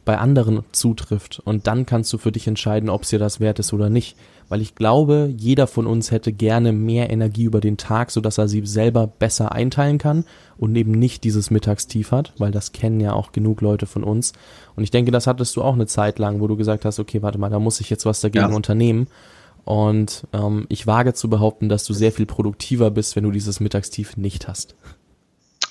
bei 0.04 0.18
anderen 0.18 0.62
zutrifft. 0.72 1.40
Und 1.44 1.66
dann 1.66 1.86
kannst 1.86 2.12
du 2.12 2.18
für 2.18 2.32
dich 2.32 2.46
entscheiden, 2.46 2.90
ob 2.90 3.02
es 3.02 3.10
dir 3.10 3.18
das 3.18 3.40
wert 3.40 3.58
ist 3.58 3.72
oder 3.72 3.88
nicht. 3.88 4.16
Weil 4.48 4.60
ich 4.60 4.74
glaube, 4.74 5.32
jeder 5.36 5.66
von 5.66 5.86
uns 5.86 6.10
hätte 6.10 6.32
gerne 6.32 6.72
mehr 6.72 7.10
Energie 7.10 7.44
über 7.44 7.60
den 7.60 7.76
Tag, 7.76 8.10
sodass 8.10 8.38
er 8.38 8.48
sie 8.48 8.66
selber 8.66 9.06
besser 9.06 9.52
einteilen 9.52 9.98
kann 9.98 10.24
und 10.58 10.76
eben 10.76 10.92
nicht 10.92 11.24
dieses 11.24 11.50
Mittagstief 11.50 12.10
hat, 12.10 12.34
weil 12.38 12.50
das 12.50 12.72
kennen 12.72 13.00
ja 13.00 13.14
auch 13.14 13.32
genug 13.32 13.60
Leute 13.60 13.86
von 13.86 14.04
uns. 14.04 14.32
Und 14.76 14.82
ich 14.82 14.90
denke, 14.90 15.10
das 15.10 15.26
hattest 15.26 15.56
du 15.56 15.62
auch 15.62 15.74
eine 15.74 15.86
Zeit 15.86 16.18
lang, 16.18 16.40
wo 16.40 16.48
du 16.48 16.56
gesagt 16.56 16.84
hast, 16.84 16.98
okay, 16.98 17.22
warte 17.22 17.38
mal, 17.38 17.50
da 17.50 17.60
muss 17.60 17.80
ich 17.80 17.88
jetzt 17.88 18.04
was 18.04 18.20
dagegen 18.20 18.50
ja. 18.50 18.54
unternehmen. 18.54 19.06
Und 19.64 20.26
ähm, 20.32 20.66
ich 20.68 20.86
wage 20.86 21.14
zu 21.14 21.30
behaupten, 21.30 21.68
dass 21.68 21.84
du 21.84 21.94
sehr 21.94 22.12
viel 22.12 22.26
produktiver 22.26 22.90
bist, 22.90 23.16
wenn 23.16 23.24
du 23.24 23.30
dieses 23.30 23.60
Mittagstief 23.60 24.16
nicht 24.16 24.48
hast. 24.48 24.74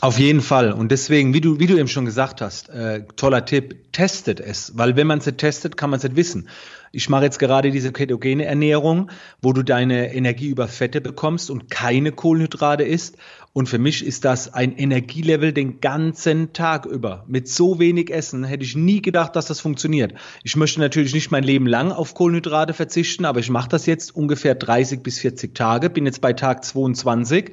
Auf 0.02 0.18
jeden 0.18 0.42
Fall. 0.42 0.72
Und 0.72 0.92
deswegen, 0.92 1.36
wie 1.36 1.42
du, 1.42 1.60
wie 1.60 1.68
du 1.68 1.78
eben 1.78 1.88
schon 1.88 2.06
gesagt 2.06 2.42
hast, 2.42 2.70
äh, 2.70 3.04
toller 3.18 3.46
Tipp, 3.46 3.92
testet 3.92 4.40
es. 4.40 4.76
Weil 4.76 4.96
wenn 4.96 5.06
man 5.06 5.20
es 5.20 5.26
testet, 5.38 5.78
kann 5.78 5.92
man 5.92 5.98
es 5.98 6.04
nicht 6.04 6.16
wissen. 6.16 6.50
Ich 6.92 7.08
mache 7.08 7.26
jetzt 7.26 7.38
gerade 7.38 7.70
diese 7.70 7.92
ketogene 7.92 8.46
Ernährung, 8.46 9.12
wo 9.44 9.54
du 9.54 9.62
deine 9.62 10.12
Energie 10.16 10.50
über 10.50 10.68
Fette 10.68 11.02
bekommst 11.02 11.52
und 11.52 11.70
keine 11.70 12.12
Kohlenhydrate 12.12 12.82
isst. 12.82 13.18
Und 13.54 13.70
für 13.70 13.78
mich 13.78 14.04
ist 14.04 14.26
das 14.26 14.52
ein 14.52 14.76
Energielevel 14.76 15.54
den 15.54 15.82
ganzen 15.82 16.52
Tag 16.52 16.88
über. 16.88 17.24
Mit 17.28 17.48
so 17.48 17.78
wenig 17.78 18.12
Essen 18.12 18.44
hätte 18.44 18.64
ich 18.64 18.76
nie 18.76 19.04
gedacht, 19.04 19.36
dass 19.36 19.46
das 19.46 19.60
funktioniert. 19.60 20.16
Ich 20.44 20.56
möchte 20.56 20.80
natürlich 20.80 21.14
nicht 21.14 21.30
mein 21.30 21.44
Leben 21.44 21.68
lang 21.68 21.92
auf 21.92 22.16
Kohlenhydrate 22.16 22.74
verzichten, 22.74 23.26
aber 23.26 23.40
ich 23.40 23.52
mache 23.52 23.70
das 23.70 23.86
jetzt 23.86 24.16
ungefähr 24.16 24.56
30 24.56 25.04
bis 25.04 25.20
40 25.20 25.54
Tage, 25.54 25.92
bin 25.92 26.08
jetzt 26.08 26.22
bei 26.22 26.34
Tag 26.34 26.66
22 26.66 27.52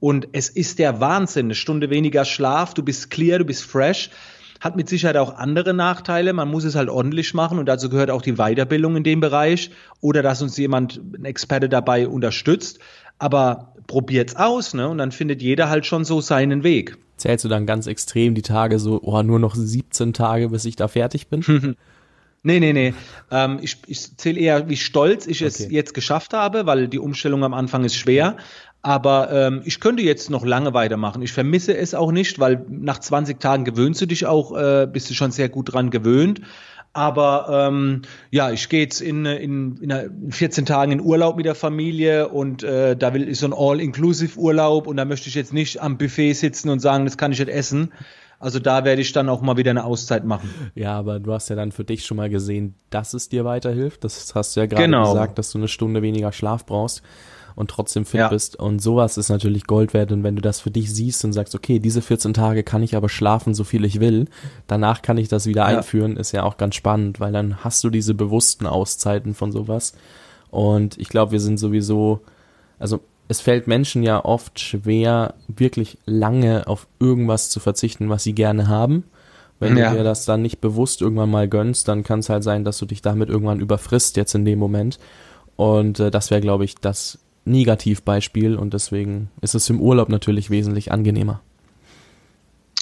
und 0.00 0.28
es 0.32 0.48
ist 0.48 0.78
der 0.78 1.00
Wahnsinn. 1.00 1.46
Eine 1.46 1.54
Stunde 1.54 1.90
weniger 1.90 2.24
Schlaf, 2.24 2.74
du 2.74 2.82
bist 2.82 3.10
clear, 3.10 3.38
du 3.38 3.44
bist 3.44 3.62
fresh. 3.62 4.10
Hat 4.58 4.76
mit 4.76 4.88
Sicherheit 4.88 5.16
auch 5.16 5.36
andere 5.36 5.72
Nachteile. 5.72 6.32
Man 6.32 6.48
muss 6.48 6.64
es 6.64 6.74
halt 6.74 6.90
ordentlich 6.90 7.32
machen 7.32 7.58
und 7.58 7.66
dazu 7.66 7.88
gehört 7.88 8.10
auch 8.10 8.22
die 8.22 8.34
Weiterbildung 8.34 8.96
in 8.96 9.04
dem 9.04 9.20
Bereich 9.20 9.70
oder 10.00 10.22
dass 10.22 10.42
uns 10.42 10.56
jemand, 10.56 11.00
ein 11.16 11.24
Experte 11.24 11.68
dabei 11.68 12.08
unterstützt. 12.08 12.78
Aber 13.18 13.74
probiert's 13.86 14.36
aus, 14.36 14.74
ne? 14.74 14.88
Und 14.88 14.98
dann 14.98 15.12
findet 15.12 15.42
jeder 15.42 15.68
halt 15.68 15.84
schon 15.84 16.04
so 16.04 16.20
seinen 16.20 16.62
Weg. 16.62 16.96
Zählst 17.16 17.44
du 17.44 17.48
dann 17.48 17.66
ganz 17.66 17.86
extrem 17.86 18.34
die 18.34 18.42
Tage 18.42 18.78
so, 18.78 19.00
oh, 19.02 19.22
nur 19.22 19.38
noch 19.38 19.54
17 19.54 20.14
Tage, 20.14 20.48
bis 20.48 20.64
ich 20.64 20.76
da 20.76 20.88
fertig 20.88 21.28
bin? 21.28 21.76
Nee, 22.42 22.58
nee, 22.58 22.72
nee. 22.72 22.94
Ähm, 23.30 23.58
ich 23.60 23.76
ich 23.86 24.16
zähle 24.16 24.40
eher, 24.40 24.68
wie 24.70 24.78
stolz 24.78 25.26
ich 25.26 25.42
okay. 25.42 25.46
es 25.46 25.70
jetzt 25.70 25.92
geschafft 25.92 26.32
habe, 26.32 26.64
weil 26.64 26.88
die 26.88 26.98
Umstellung 26.98 27.44
am 27.44 27.52
Anfang 27.52 27.84
ist 27.84 27.96
schwer. 27.96 28.38
Aber 28.82 29.30
ähm, 29.30 29.62
ich 29.64 29.80
könnte 29.80 30.02
jetzt 30.02 30.30
noch 30.30 30.44
lange 30.44 30.72
weitermachen. 30.72 31.20
Ich 31.20 31.32
vermisse 31.32 31.76
es 31.76 31.94
auch 31.94 32.12
nicht, 32.12 32.38
weil 32.38 32.64
nach 32.68 32.98
20 32.98 33.38
Tagen 33.38 33.64
gewöhnst 33.64 34.00
du 34.00 34.06
dich 34.06 34.24
auch, 34.24 34.56
äh, 34.56 34.88
bist 34.90 35.10
du 35.10 35.14
schon 35.14 35.32
sehr 35.32 35.50
gut 35.50 35.72
dran 35.72 35.90
gewöhnt. 35.90 36.40
Aber 36.92 37.68
ähm, 37.68 38.02
ja, 38.30 38.50
ich 38.50 38.68
gehe 38.68 38.80
jetzt 38.80 39.00
in, 39.00 39.24
in, 39.24 39.76
in 39.76 40.32
14 40.32 40.66
Tagen 40.66 40.90
in 40.90 41.00
Urlaub 41.00 41.36
mit 41.36 41.46
der 41.46 41.54
Familie 41.54 42.28
und 42.28 42.64
äh, 42.64 42.96
da 42.96 43.14
will 43.14 43.28
ich 43.28 43.38
so 43.38 43.46
ein 43.46 43.52
All-Inclusive-Urlaub 43.52 44.88
und 44.88 44.96
da 44.96 45.04
möchte 45.04 45.28
ich 45.28 45.36
jetzt 45.36 45.52
nicht 45.52 45.80
am 45.80 45.98
Buffet 45.98 46.32
sitzen 46.32 46.68
und 46.68 46.80
sagen, 46.80 47.04
das 47.04 47.16
kann 47.16 47.30
ich 47.30 47.38
nicht 47.38 47.48
essen. 47.48 47.92
Also 48.40 48.58
da 48.58 48.84
werde 48.84 49.02
ich 49.02 49.12
dann 49.12 49.28
auch 49.28 49.42
mal 49.42 49.56
wieder 49.56 49.70
eine 49.70 49.84
Auszeit 49.84 50.24
machen. 50.24 50.50
Ja, 50.74 50.98
aber 50.98 51.20
du 51.20 51.32
hast 51.32 51.50
ja 51.50 51.56
dann 51.56 51.70
für 51.70 51.84
dich 51.84 52.06
schon 52.06 52.16
mal 52.16 52.30
gesehen, 52.30 52.74
dass 52.88 53.14
es 53.14 53.28
dir 53.28 53.44
weiterhilft. 53.44 54.02
Das 54.02 54.34
hast 54.34 54.56
du 54.56 54.60
ja 54.60 54.66
gerade 54.66 54.84
genau. 54.84 55.12
gesagt, 55.12 55.38
dass 55.38 55.52
du 55.52 55.58
eine 55.58 55.68
Stunde 55.68 56.00
weniger 56.00 56.32
Schlaf 56.32 56.64
brauchst 56.64 57.02
und 57.54 57.70
trotzdem 57.70 58.04
fit 58.04 58.20
ja. 58.20 58.28
bist. 58.28 58.56
Und 58.56 58.80
sowas 58.80 59.16
ist 59.16 59.28
natürlich 59.28 59.66
Gold 59.66 59.94
wert. 59.94 60.12
Und 60.12 60.22
wenn 60.22 60.36
du 60.36 60.42
das 60.42 60.60
für 60.60 60.70
dich 60.70 60.92
siehst 60.92 61.24
und 61.24 61.32
sagst, 61.32 61.54
okay, 61.54 61.78
diese 61.78 62.02
14 62.02 62.34
Tage 62.34 62.62
kann 62.62 62.82
ich 62.82 62.96
aber 62.96 63.08
schlafen, 63.08 63.54
so 63.54 63.64
viel 63.64 63.84
ich 63.84 64.00
will, 64.00 64.26
danach 64.66 65.02
kann 65.02 65.18
ich 65.18 65.28
das 65.28 65.46
wieder 65.46 65.70
ja. 65.70 65.78
einführen, 65.78 66.16
ist 66.16 66.32
ja 66.32 66.42
auch 66.42 66.56
ganz 66.56 66.74
spannend, 66.74 67.20
weil 67.20 67.32
dann 67.32 67.64
hast 67.64 67.82
du 67.84 67.90
diese 67.90 68.14
bewussten 68.14 68.66
Auszeiten 68.66 69.34
von 69.34 69.52
sowas. 69.52 69.94
Und 70.50 70.98
ich 70.98 71.08
glaube, 71.08 71.32
wir 71.32 71.40
sind 71.40 71.58
sowieso, 71.58 72.20
also 72.78 73.00
es 73.28 73.40
fällt 73.40 73.68
Menschen 73.68 74.02
ja 74.02 74.24
oft 74.24 74.58
schwer, 74.58 75.34
wirklich 75.46 75.98
lange 76.04 76.66
auf 76.66 76.88
irgendwas 76.98 77.48
zu 77.48 77.60
verzichten, 77.60 78.08
was 78.08 78.24
sie 78.24 78.34
gerne 78.34 78.66
haben. 78.66 79.04
Wenn 79.60 79.76
ja. 79.76 79.90
du 79.90 79.98
dir 79.98 80.04
das 80.04 80.24
dann 80.24 80.42
nicht 80.42 80.60
bewusst 80.60 81.02
irgendwann 81.02 81.30
mal 81.30 81.46
gönnst, 81.46 81.86
dann 81.86 82.02
kann 82.02 82.20
es 82.20 82.28
halt 82.28 82.42
sein, 82.42 82.64
dass 82.64 82.78
du 82.78 82.86
dich 82.86 83.02
damit 83.02 83.28
irgendwann 83.28 83.60
überfrisst 83.60 84.16
jetzt 84.16 84.34
in 84.34 84.44
dem 84.44 84.58
Moment. 84.58 84.98
Und 85.54 86.00
äh, 86.00 86.10
das 86.10 86.30
wäre, 86.30 86.40
glaube 86.40 86.64
ich, 86.64 86.76
das 86.76 87.18
Negativbeispiel 87.44 88.56
und 88.56 88.74
deswegen 88.74 89.30
ist 89.40 89.54
es 89.54 89.68
im 89.70 89.80
Urlaub 89.80 90.08
natürlich 90.08 90.50
wesentlich 90.50 90.92
angenehmer. 90.92 91.40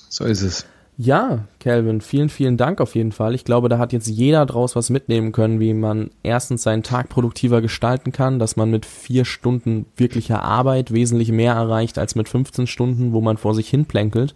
So 0.09 0.25
ist 0.25 0.43
es. 0.43 0.67
Ja, 1.01 1.45
Calvin, 1.61 2.01
vielen, 2.01 2.29
vielen 2.29 2.57
Dank 2.57 2.81
auf 2.81 2.97
jeden 2.97 3.13
Fall. 3.13 3.33
Ich 3.37 3.45
glaube, 3.45 3.69
da 3.69 3.79
hat 3.79 3.93
jetzt 3.93 4.09
jeder 4.09 4.45
draus 4.47 4.75
was 4.75 4.91
mitnehmen 4.91 5.31
können, 5.31 5.61
wie 5.61 5.73
man 5.73 6.11
erstens 6.25 6.65
seinen 6.65 6.83
Tag 6.83 7.09
produktiver 7.09 7.61
gestalten 7.61 8.11
kann, 8.11 8.41
dass 8.41 8.57
man 8.57 8.69
mit 8.69 8.85
vier 8.85 9.25
Stunden 9.25 9.87
wirklicher 9.97 10.43
Arbeit 10.43 10.93
wesentlich 10.93 11.31
mehr 11.31 11.55
erreicht 11.55 11.99
als 11.99 12.17
mit 12.17 12.29
15 12.29 12.67
Stunden, 12.67 13.13
wo 13.13 13.21
man 13.21 13.37
vor 13.37 13.55
sich 13.55 13.69
hin 13.69 13.87
plänkelt 13.87 14.35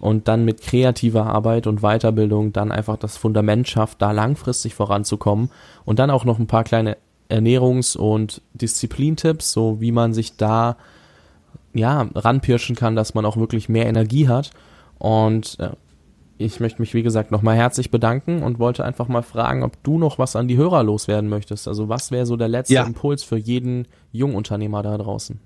und 0.00 0.28
dann 0.28 0.44
mit 0.44 0.60
kreativer 0.60 1.24
Arbeit 1.24 1.66
und 1.66 1.80
Weiterbildung 1.80 2.52
dann 2.52 2.72
einfach 2.72 2.98
das 2.98 3.16
Fundament 3.16 3.68
schafft, 3.68 4.02
da 4.02 4.10
langfristig 4.10 4.74
voranzukommen 4.74 5.48
und 5.86 5.98
dann 5.98 6.10
auch 6.10 6.26
noch 6.26 6.38
ein 6.38 6.46
paar 6.46 6.64
kleine 6.64 6.98
Ernährungs- 7.32 7.96
und 7.96 8.42
Disziplintipps, 8.54 9.52
so 9.52 9.80
wie 9.80 9.92
man 9.92 10.12
sich 10.14 10.36
da 10.36 10.76
ja 11.74 12.08
ranpirschen 12.14 12.76
kann, 12.76 12.96
dass 12.96 13.14
man 13.14 13.24
auch 13.24 13.36
wirklich 13.36 13.68
mehr 13.68 13.86
Energie 13.86 14.28
hat. 14.28 14.50
Und 14.98 15.58
äh, 15.58 15.70
ich 16.38 16.60
möchte 16.60 16.80
mich, 16.80 16.94
wie 16.94 17.02
gesagt, 17.02 17.30
nochmal 17.30 17.56
herzlich 17.56 17.90
bedanken 17.90 18.42
und 18.42 18.58
wollte 18.58 18.84
einfach 18.84 19.08
mal 19.08 19.22
fragen, 19.22 19.62
ob 19.62 19.82
du 19.82 19.98
noch 19.98 20.18
was 20.18 20.36
an 20.36 20.48
die 20.48 20.56
Hörer 20.56 20.82
loswerden 20.82 21.30
möchtest. 21.30 21.68
Also 21.68 21.88
was 21.88 22.10
wäre 22.10 22.26
so 22.26 22.36
der 22.36 22.48
letzte 22.48 22.74
ja. 22.74 22.84
Impuls 22.84 23.22
für 23.22 23.36
jeden 23.36 23.88
Jungunternehmer 24.12 24.82
da 24.82 24.98
draußen? 24.98 25.40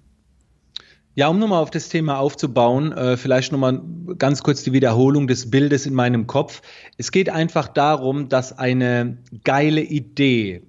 Ja, 1.15 1.29
um 1.29 1.39
nochmal 1.39 1.63
auf 1.63 1.71
das 1.71 1.89
Thema 1.89 2.19
aufzubauen, 2.19 2.93
äh, 2.93 3.17
vielleicht 3.17 3.51
nochmal 3.51 3.81
ganz 4.19 4.43
kurz 4.43 4.65
die 4.65 4.75
Wiederholung 4.75 5.27
des 5.27 5.51
Bildes 5.51 5.87
in 5.87 5.95
meinem 5.95 6.27
Kopf. 6.27 6.61
Es 6.99 7.11
geht 7.11 7.31
einfach 7.31 7.69
darum, 7.69 8.29
dass 8.29 8.59
eine 8.59 9.17
geile 9.43 9.81
Idee 9.81 10.63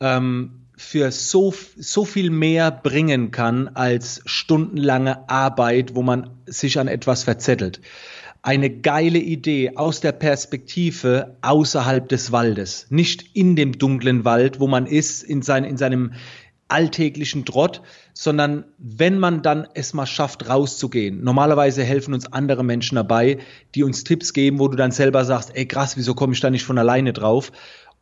ähm, 0.00 0.60
für 0.76 1.12
so, 1.12 1.52
so 1.76 2.04
viel 2.04 2.30
mehr 2.30 2.70
bringen 2.70 3.30
kann 3.30 3.68
als 3.68 4.22
stundenlange 4.24 5.28
Arbeit, 5.28 5.94
wo 5.94 6.02
man 6.02 6.30
sich 6.46 6.78
an 6.78 6.88
etwas 6.88 7.24
verzettelt. 7.24 7.80
Eine 8.42 8.70
geile 8.70 9.18
Idee 9.18 9.76
aus 9.76 10.00
der 10.00 10.12
Perspektive 10.12 11.36
außerhalb 11.42 12.08
des 12.08 12.32
Waldes, 12.32 12.86
nicht 12.88 13.36
in 13.36 13.54
dem 13.56 13.76
dunklen 13.76 14.24
Wald, 14.24 14.58
wo 14.58 14.66
man 14.66 14.86
ist, 14.86 15.22
in, 15.22 15.42
sein, 15.42 15.64
in 15.64 15.76
seinem 15.76 16.14
alltäglichen 16.68 17.44
Trott, 17.44 17.82
sondern 18.14 18.64
wenn 18.78 19.18
man 19.18 19.42
dann 19.42 19.66
es 19.74 19.92
mal 19.92 20.06
schafft, 20.06 20.48
rauszugehen. 20.48 21.22
Normalerweise 21.22 21.82
helfen 21.82 22.14
uns 22.14 22.32
andere 22.32 22.64
Menschen 22.64 22.94
dabei, 22.94 23.38
die 23.74 23.82
uns 23.82 24.04
Tipps 24.04 24.32
geben, 24.32 24.58
wo 24.58 24.68
du 24.68 24.76
dann 24.76 24.92
selber 24.92 25.24
sagst, 25.26 25.54
ey 25.54 25.66
krass, 25.66 25.96
wieso 25.98 26.14
komme 26.14 26.32
ich 26.32 26.40
da 26.40 26.48
nicht 26.48 26.64
von 26.64 26.78
alleine 26.78 27.12
drauf? 27.12 27.52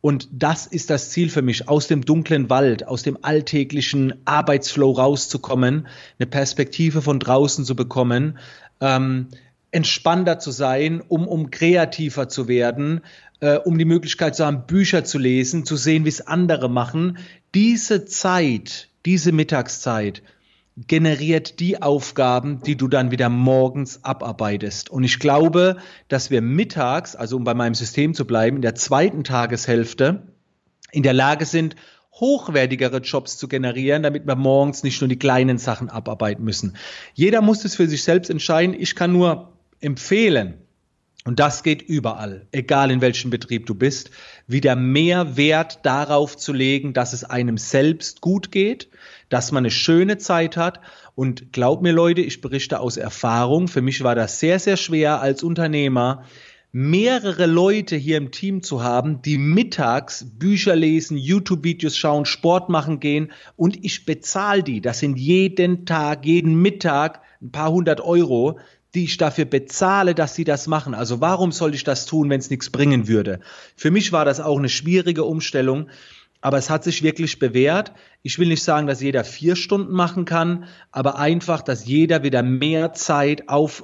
Und 0.01 0.29
das 0.31 0.65
ist 0.65 0.89
das 0.89 1.09
Ziel 1.09 1.29
für 1.29 1.41
mich, 1.41 1.67
aus 1.67 1.87
dem 1.87 2.05
dunklen 2.05 2.49
Wald, 2.49 2.87
aus 2.87 3.03
dem 3.03 3.17
alltäglichen 3.21 4.13
Arbeitsflow 4.25 4.91
rauszukommen, 4.91 5.87
eine 6.17 6.27
Perspektive 6.27 7.01
von 7.01 7.19
draußen 7.19 7.65
zu 7.65 7.75
bekommen, 7.75 8.37
ähm, 8.79 9.27
entspannter 9.71 10.39
zu 10.39 10.51
sein, 10.51 11.01
um, 11.01 11.27
um 11.27 11.51
kreativer 11.51 12.29
zu 12.29 12.47
werden, 12.47 13.01
äh, 13.41 13.57
um 13.57 13.77
die 13.77 13.85
Möglichkeit 13.85 14.35
zu 14.35 14.45
haben, 14.45 14.65
Bücher 14.67 15.03
zu 15.03 15.17
lesen, 15.17 15.65
zu 15.65 15.75
sehen, 15.75 16.05
wie 16.05 16.09
es 16.09 16.25
andere 16.25 16.69
machen. 16.69 17.17
Diese 17.53 18.05
Zeit, 18.05 18.87
diese 19.05 19.31
Mittagszeit, 19.33 20.23
generiert 20.87 21.59
die 21.59 21.81
Aufgaben, 21.81 22.61
die 22.61 22.77
du 22.77 22.87
dann 22.87 23.11
wieder 23.11 23.29
morgens 23.29 24.03
abarbeitest. 24.03 24.89
Und 24.89 25.03
ich 25.03 25.19
glaube, 25.19 25.77
dass 26.07 26.31
wir 26.31 26.41
mittags, 26.41 27.15
also 27.15 27.35
um 27.35 27.43
bei 27.43 27.53
meinem 27.53 27.75
System 27.75 28.13
zu 28.13 28.25
bleiben, 28.25 28.57
in 28.57 28.61
der 28.61 28.75
zweiten 28.75 29.23
Tageshälfte 29.23 30.27
in 30.91 31.03
der 31.03 31.13
Lage 31.13 31.45
sind, 31.45 31.75
hochwertigere 32.13 32.97
Jobs 32.97 33.37
zu 33.37 33.47
generieren, 33.47 34.03
damit 34.03 34.25
wir 34.25 34.35
morgens 34.35 34.83
nicht 34.83 35.01
nur 35.01 35.07
die 35.07 35.19
kleinen 35.19 35.57
Sachen 35.57 35.89
abarbeiten 35.89 36.43
müssen. 36.43 36.75
Jeder 37.13 37.41
muss 37.41 37.65
es 37.65 37.75
für 37.75 37.87
sich 37.87 38.03
selbst 38.03 38.29
entscheiden. 38.29 38.75
Ich 38.77 38.95
kann 38.95 39.13
nur 39.13 39.53
empfehlen, 39.79 40.55
und 41.25 41.39
das 41.39 41.63
geht 41.63 41.81
überall, 41.81 42.47
egal 42.51 42.91
in 42.91 43.01
welchem 43.01 43.29
Betrieb 43.29 43.65
du 43.65 43.75
bist, 43.75 44.09
wieder 44.47 44.75
mehr 44.75 45.35
Wert 45.35 45.79
darauf 45.83 46.37
zu 46.37 46.53
legen, 46.53 46.93
dass 46.93 47.11
es 47.11 47.25
einem 47.25 47.57
selbst 47.57 48.21
gut 48.21 48.51
geht, 48.51 48.89
dass 49.27 49.51
man 49.51 49.63
eine 49.63 49.71
schöne 49.71 50.17
Zeit 50.17 50.55
hat. 50.55 50.79
Und 51.15 51.51
glaub 51.51 51.81
mir 51.81 51.91
Leute, 51.91 52.21
ich 52.21 52.39
berichte 52.39 52.79
aus 52.79 52.95
Erfahrung, 52.95 53.67
für 53.67 53.81
mich 53.81 54.01
war 54.01 54.15
das 54.15 54.39
sehr, 54.39 54.59
sehr 54.59 54.77
schwer 54.77 55.21
als 55.21 55.43
Unternehmer, 55.43 56.23
mehrere 56.71 57.47
Leute 57.47 57.95
hier 57.97 58.17
im 58.17 58.31
Team 58.31 58.63
zu 58.63 58.83
haben, 58.83 59.21
die 59.21 59.37
mittags 59.37 60.25
Bücher 60.37 60.75
lesen, 60.75 61.17
YouTube-Videos 61.17 61.97
schauen, 61.97 62.25
Sport 62.25 62.69
machen 62.69 62.99
gehen 62.99 63.31
und 63.55 63.83
ich 63.83 64.05
bezahle 64.05 64.63
die. 64.63 64.79
Das 64.79 64.99
sind 64.99 65.17
jeden 65.17 65.85
Tag, 65.85 66.25
jeden 66.25 66.61
Mittag 66.61 67.21
ein 67.41 67.51
paar 67.51 67.71
hundert 67.71 68.01
Euro 68.01 68.59
die 68.95 69.03
ich 69.03 69.17
dafür 69.17 69.45
bezahle, 69.45 70.15
dass 70.15 70.35
sie 70.35 70.43
das 70.43 70.67
machen. 70.67 70.93
Also 70.93 71.21
warum 71.21 71.51
soll 71.51 71.75
ich 71.75 71.83
das 71.83 72.05
tun, 72.05 72.29
wenn 72.29 72.39
es 72.39 72.49
nichts 72.49 72.69
bringen 72.69 73.07
würde? 73.07 73.39
Für 73.75 73.91
mich 73.91 74.11
war 74.11 74.25
das 74.25 74.39
auch 74.39 74.57
eine 74.57 74.69
schwierige 74.69 75.23
Umstellung, 75.23 75.89
aber 76.41 76.57
es 76.57 76.69
hat 76.69 76.83
sich 76.83 77.03
wirklich 77.03 77.37
bewährt. 77.37 77.91
Ich 78.23 78.39
will 78.39 78.47
nicht 78.47 78.63
sagen, 78.63 78.87
dass 78.87 79.01
jeder 79.01 79.23
vier 79.23 79.55
Stunden 79.55 79.93
machen 79.93 80.25
kann, 80.25 80.65
aber 80.91 81.19
einfach, 81.19 81.61
dass 81.61 81.85
jeder 81.85 82.23
wieder 82.23 82.41
mehr 82.43 82.93
Zeit 82.93 83.49
auf, 83.49 83.83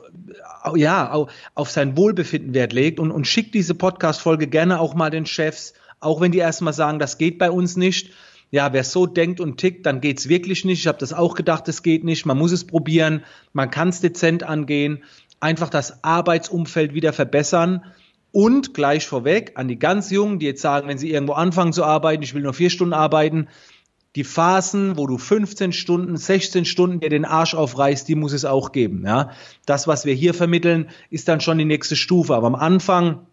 ja, 0.75 1.11
auf, 1.11 1.31
auf 1.53 1.69
sein 1.69 1.97
Wohlbefinden 1.97 2.53
Wert 2.53 2.73
legt 2.73 2.99
und, 2.99 3.11
und 3.11 3.27
schickt 3.27 3.53
diese 3.53 3.75
Podcast-Folge 3.75 4.47
gerne 4.47 4.79
auch 4.79 4.95
mal 4.95 5.09
den 5.09 5.25
Chefs, 5.25 5.73
auch 5.99 6.21
wenn 6.21 6.31
die 6.31 6.37
erstmal 6.39 6.73
sagen, 6.73 6.97
das 6.97 7.17
geht 7.17 7.37
bei 7.37 7.51
uns 7.51 7.75
nicht. 7.75 8.11
Ja, 8.51 8.73
wer 8.73 8.84
so 8.84 9.05
denkt 9.05 9.39
und 9.39 9.58
tickt, 9.58 9.86
dann 9.86 10.01
geht's 10.01 10.29
wirklich 10.29 10.65
nicht. 10.65 10.79
Ich 10.79 10.88
habe 10.88 10.97
das 10.97 11.13
auch 11.13 11.36
gedacht, 11.36 11.67
es 11.67 11.84
geht 11.84 12.03
nicht. 12.03 12.25
Man 12.25 12.38
muss 12.38 12.51
es 12.51 12.65
probieren. 12.65 13.23
Man 13.53 13.69
kann 13.69 13.89
es 13.89 14.01
dezent 14.01 14.43
angehen. 14.43 15.03
Einfach 15.39 15.69
das 15.69 16.03
Arbeitsumfeld 16.03 16.93
wieder 16.93 17.12
verbessern 17.12 17.84
und 18.31 18.73
gleich 18.73 19.08
vorweg 19.08 19.53
an 19.55 19.67
die 19.67 19.79
ganz 19.79 20.10
Jungen, 20.10 20.39
die 20.39 20.45
jetzt 20.45 20.62
sagen, 20.62 20.88
wenn 20.88 20.97
sie 20.97 21.12
irgendwo 21.12 21.34
anfangen 21.34 21.73
zu 21.73 21.84
arbeiten, 21.84 22.21
ich 22.21 22.34
will 22.34 22.41
nur 22.41 22.53
vier 22.53 22.69
Stunden 22.69 22.93
arbeiten, 22.93 23.47
die 24.15 24.23
Phasen, 24.23 24.97
wo 24.97 25.08
du 25.08 25.17
15 25.17 25.73
Stunden, 25.73 26.15
16 26.15 26.65
Stunden 26.65 26.99
dir 26.99 27.10
den 27.10 27.25
Arsch 27.25 27.53
aufreißt, 27.53 28.08
die 28.08 28.15
muss 28.15 28.34
es 28.34 28.45
auch 28.45 28.71
geben. 28.71 29.03
Ja? 29.05 29.31
Das, 29.65 29.88
was 29.88 30.05
wir 30.05 30.13
hier 30.13 30.34
vermitteln, 30.34 30.89
ist 31.10 31.27
dann 31.27 31.41
schon 31.41 31.58
die 31.58 31.65
nächste 31.65 31.95
Stufe. 31.95 32.36
Aber 32.36 32.47
am 32.47 32.55
Anfang 32.55 33.27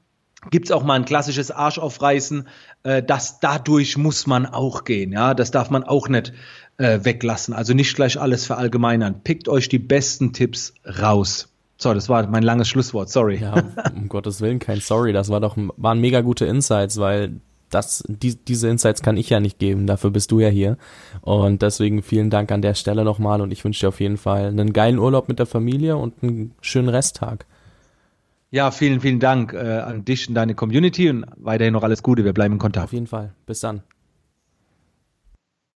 gibt's 0.51 0.71
auch 0.71 0.83
mal 0.83 0.95
ein 0.95 1.05
klassisches 1.05 1.51
Arsch 1.51 1.79
aufreißen. 1.79 2.49
Äh, 2.83 3.03
das 3.03 3.41
dadurch 3.41 3.97
muss 3.97 4.27
man 4.27 4.47
auch 4.47 4.85
gehen. 4.85 5.13
Ja, 5.13 5.35
das 5.35 5.51
darf 5.51 5.71
man 5.71 5.85
auch 5.85 6.09
nicht 6.09 6.33
äh, 6.79 7.01
weglassen. 7.03 7.55
Also 7.55 7.75
nicht 7.75 7.95
gleich 7.95 8.21
alles 8.21 8.47
verallgemeinern. 8.47 9.23
Pickt 9.23 9.49
euch 9.49 9.69
die 9.69 9.79
besten 9.79 10.33
Tipps 10.33 10.75
raus. 10.85 11.49
So, 11.79 11.93
das 11.95 12.09
war 12.09 12.27
mein 12.29 12.45
langes 12.45 12.69
Schlusswort, 12.69 13.11
sorry. 13.11 13.39
Ja, 13.39 13.55
um 13.95 14.09
Gottes 14.09 14.41
Willen, 14.41 14.61
kein 14.61 14.79
Sorry. 14.79 15.13
Das 15.13 15.31
war 15.31 15.41
doch, 15.41 15.57
waren 15.57 16.01
mega 16.01 16.21
gute 16.21 16.47
Insights, 16.47 16.99
weil 16.99 17.41
das, 17.71 18.05
die, 18.07 18.37
diese 18.37 18.69
Insights 18.69 19.03
kann 19.03 19.17
ich 19.17 19.31
ja 19.31 19.41
nicht 19.41 19.59
geben, 19.59 19.87
dafür 19.87 20.11
bist 20.11 20.31
du 20.31 20.39
ja 20.41 20.49
hier. 20.49 20.77
Und 21.23 21.63
deswegen 21.63 22.03
vielen 22.03 22.31
Dank 22.31 22.53
an 22.53 22.63
der 22.63 22.75
Stelle 22.75 23.05
nochmal 23.05 23.41
und 23.41 23.51
ich 23.51 23.65
wünsche 23.65 23.81
dir 23.81 23.89
auf 23.89 24.01
jeden 24.01 24.17
Fall 24.17 24.47
einen 24.47 24.73
geilen 24.73 24.99
Urlaub 24.99 25.29
mit 25.29 25.39
der 25.39 25.47
Familie 25.47 25.97
und 25.97 26.23
einen 26.23 26.53
schönen 26.61 26.89
Resttag. 26.89 27.47
Ja, 28.53 28.71
vielen, 28.71 29.01
vielen 29.01 29.19
Dank 29.19 29.55
äh, 29.55 29.57
an 29.57 30.05
dich 30.05 30.29
und 30.29 30.35
deine 30.35 30.55
Community 30.55 31.09
und 31.09 31.25
weiterhin 31.37 31.73
noch 31.73 31.83
alles 31.83 32.03
Gute. 32.03 32.23
Wir 32.23 32.35
bleiben 32.35 32.53
in 32.53 32.59
Kontakt. 32.59 32.85
Auf 32.85 32.93
jeden 32.93 33.07
Fall. 33.07 33.33
Bis 33.47 33.61
dann. 33.61 33.83